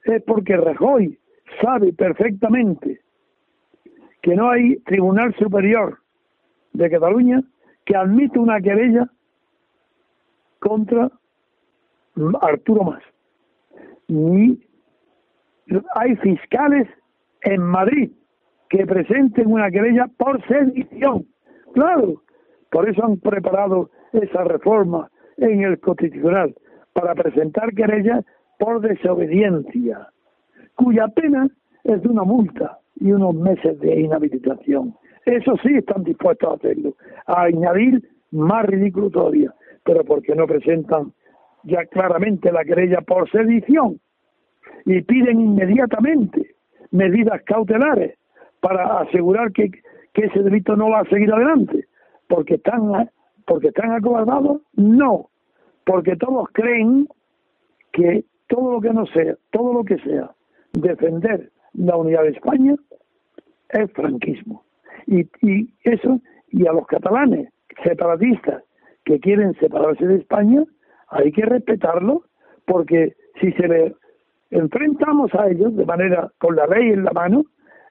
es 0.03 0.21
porque 0.23 0.57
Rajoy 0.57 1.17
sabe 1.61 1.93
perfectamente 1.93 2.99
que 4.21 4.35
no 4.35 4.49
hay 4.49 4.75
Tribunal 4.79 5.33
Superior 5.35 5.99
de 6.73 6.89
Cataluña 6.89 7.41
que 7.85 7.95
admite 7.95 8.37
una 8.37 8.59
querella 8.59 9.09
contra 10.59 11.09
Arturo 12.41 12.83
Más. 12.83 13.14
Ni 14.07 14.59
hay 15.95 16.15
fiscales 16.17 16.87
en 17.41 17.61
Madrid 17.61 18.11
que 18.69 18.85
presenten 18.85 19.47
una 19.47 19.69
querella 19.71 20.07
por 20.17 20.45
sedición. 20.47 21.25
Claro, 21.73 22.21
por 22.71 22.89
eso 22.89 23.03
han 23.03 23.17
preparado 23.17 23.89
esa 24.13 24.43
reforma 24.43 25.09
en 25.37 25.61
el 25.61 25.79
Constitucional, 25.79 26.55
para 26.93 27.13
presentar 27.13 27.73
querellas 27.73 28.23
por 28.57 28.79
desobediencia, 28.81 30.07
cuya 30.75 31.07
pena 31.09 31.49
es 31.83 32.01
de 32.01 32.07
una 32.07 32.23
multa 32.23 32.79
y 32.95 33.11
unos 33.11 33.35
meses 33.35 33.79
de 33.79 33.99
inhabilitación. 33.99 34.95
Eso 35.25 35.55
sí 35.63 35.73
están 35.75 36.03
dispuestos 36.03 36.49
a 36.49 36.55
hacerlo, 36.55 36.95
a 37.25 37.43
añadir 37.43 38.01
más 38.31 38.65
ridículo 38.65 39.09
todavía, 39.09 39.53
pero 39.83 40.05
porque 40.05 40.35
no 40.35 40.47
presentan 40.47 41.11
ya 41.65 41.85
claramente 41.85 42.51
la 42.51 42.63
querella 42.63 43.01
por 43.01 43.29
sedición 43.29 43.99
y 44.85 45.01
piden 45.01 45.41
inmediatamente 45.41 46.55
medidas 46.91 47.41
cautelares 47.43 48.17
para 48.61 48.99
asegurar 48.99 49.51
que, 49.51 49.69
que 50.13 50.25
ese 50.25 50.41
delito 50.41 50.75
no 50.75 50.89
va 50.89 51.01
a 51.01 51.09
seguir 51.09 51.31
adelante, 51.31 51.87
porque 52.27 52.55
están 52.55 53.09
porque 53.45 53.67
están 53.67 53.91
acobardados, 53.91 54.61
no, 54.73 55.29
porque 55.85 56.15
todos 56.15 56.47
creen 56.51 57.07
que 57.93 58.25
todo 58.47 58.73
lo 58.73 58.81
que 58.81 58.89
no 58.91 59.05
sea, 59.07 59.35
todo 59.51 59.73
lo 59.73 59.83
que 59.83 59.97
sea 59.99 60.31
defender 60.73 61.51
la 61.73 61.95
unidad 61.95 62.23
de 62.23 62.29
España 62.29 62.75
es 63.69 63.91
franquismo. 63.91 64.63
Y, 65.05 65.27
y 65.41 65.69
eso, 65.83 66.19
y 66.49 66.65
a 66.67 66.73
los 66.73 66.87
catalanes 66.87 67.49
separatistas 67.83 68.63
que 69.03 69.19
quieren 69.19 69.53
separarse 69.59 70.05
de 70.07 70.15
España, 70.15 70.63
hay 71.07 71.31
que 71.31 71.43
respetarlo, 71.43 72.23
porque 72.65 73.15
si 73.39 73.51
se 73.53 73.67
le 73.67 73.95
enfrentamos 74.51 75.33
a 75.35 75.47
ellos 75.49 75.75
de 75.75 75.85
manera 75.85 76.31
con 76.39 76.55
la 76.55 76.67
ley 76.67 76.91
en 76.91 77.03
la 77.03 77.11
mano, 77.11 77.43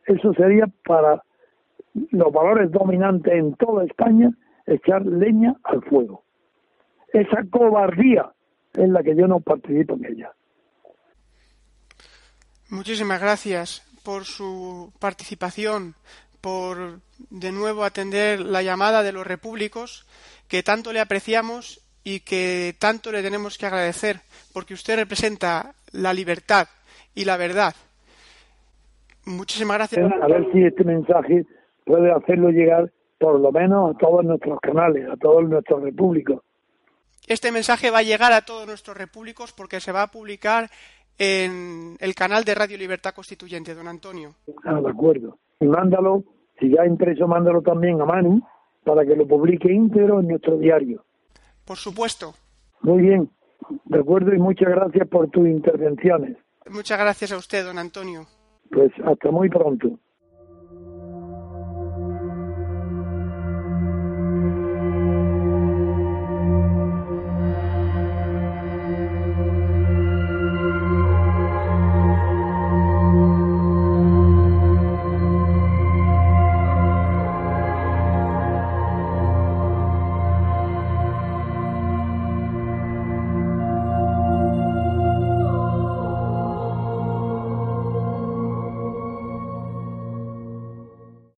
eso 0.06 0.32
sería 0.34 0.66
para 0.86 1.22
los 2.10 2.32
valores 2.32 2.70
dominantes 2.70 3.32
en 3.32 3.54
toda 3.54 3.84
España 3.84 4.30
echar 4.66 5.04
leña 5.04 5.54
al 5.64 5.82
fuego 5.82 6.24
esa 7.14 7.44
cobardía 7.48 8.32
en 8.74 8.92
la 8.92 9.02
que 9.02 9.14
yo 9.16 9.28
no 9.28 9.40
participo 9.40 9.94
en 9.94 10.04
ella. 10.04 10.32
Muchísimas 12.68 13.20
gracias 13.20 13.82
por 14.02 14.24
su 14.24 14.92
participación, 14.98 15.94
por 16.40 17.00
de 17.30 17.52
nuevo 17.52 17.84
atender 17.84 18.40
la 18.40 18.62
llamada 18.62 19.04
de 19.04 19.12
los 19.12 19.26
repúblicos, 19.26 20.06
que 20.48 20.64
tanto 20.64 20.92
le 20.92 21.00
apreciamos 21.00 21.80
y 22.04 22.20
que 22.20 22.74
tanto 22.78 23.10
le 23.10 23.22
tenemos 23.22 23.56
que 23.56 23.66
agradecer, 23.66 24.20
porque 24.52 24.74
usted 24.74 24.96
representa 24.96 25.74
la 25.92 26.12
libertad 26.12 26.68
y 27.14 27.24
la 27.24 27.36
verdad. 27.36 27.74
Muchísimas 29.26 29.78
gracias. 29.78 30.12
A 30.22 30.28
ver 30.28 30.46
si 30.52 30.62
este 30.62 30.84
mensaje 30.84 31.46
puede 31.84 32.12
hacerlo 32.12 32.50
llegar 32.50 32.92
por 33.18 33.40
lo 33.40 33.50
menos 33.50 33.94
a 33.94 33.98
todos 33.98 34.24
nuestros 34.24 34.60
canales, 34.60 35.08
a 35.10 35.16
todos 35.16 35.48
nuestros 35.48 35.82
repúblicos. 35.82 36.42
Este 37.26 37.50
mensaje 37.50 37.90
va 37.90 37.98
a 37.98 38.02
llegar 38.02 38.32
a 38.32 38.42
todos 38.42 38.66
nuestros 38.66 38.96
repúblicos 38.98 39.54
porque 39.54 39.80
se 39.80 39.92
va 39.92 40.02
a 40.02 40.10
publicar 40.10 40.68
en 41.18 41.96
el 42.00 42.14
canal 42.14 42.44
de 42.44 42.54
Radio 42.54 42.76
Libertad 42.76 43.14
Constituyente, 43.14 43.74
don 43.74 43.88
Antonio. 43.88 44.34
Ah, 44.64 44.80
de 44.80 44.90
acuerdo. 44.90 45.38
Y 45.60 45.66
mándalo, 45.66 46.24
si 46.60 46.70
ya 46.70 46.84
impreso, 46.84 47.26
mándalo 47.26 47.62
también 47.62 47.98
a 48.02 48.04
Manu 48.04 48.42
para 48.84 49.06
que 49.06 49.16
lo 49.16 49.26
publique 49.26 49.72
íntegro 49.72 50.20
en 50.20 50.28
nuestro 50.28 50.58
diario. 50.58 51.02
Por 51.64 51.78
supuesto. 51.78 52.34
Muy 52.82 53.02
bien. 53.02 53.30
De 53.86 53.98
acuerdo 53.98 54.34
y 54.34 54.38
muchas 54.38 54.68
gracias 54.68 55.08
por 55.08 55.30
tus 55.30 55.48
intervenciones. 55.48 56.36
Muchas 56.68 56.98
gracias 56.98 57.32
a 57.32 57.36
usted, 57.36 57.64
don 57.64 57.78
Antonio. 57.78 58.26
Pues 58.70 58.92
hasta 59.04 59.30
muy 59.30 59.48
pronto. 59.48 59.98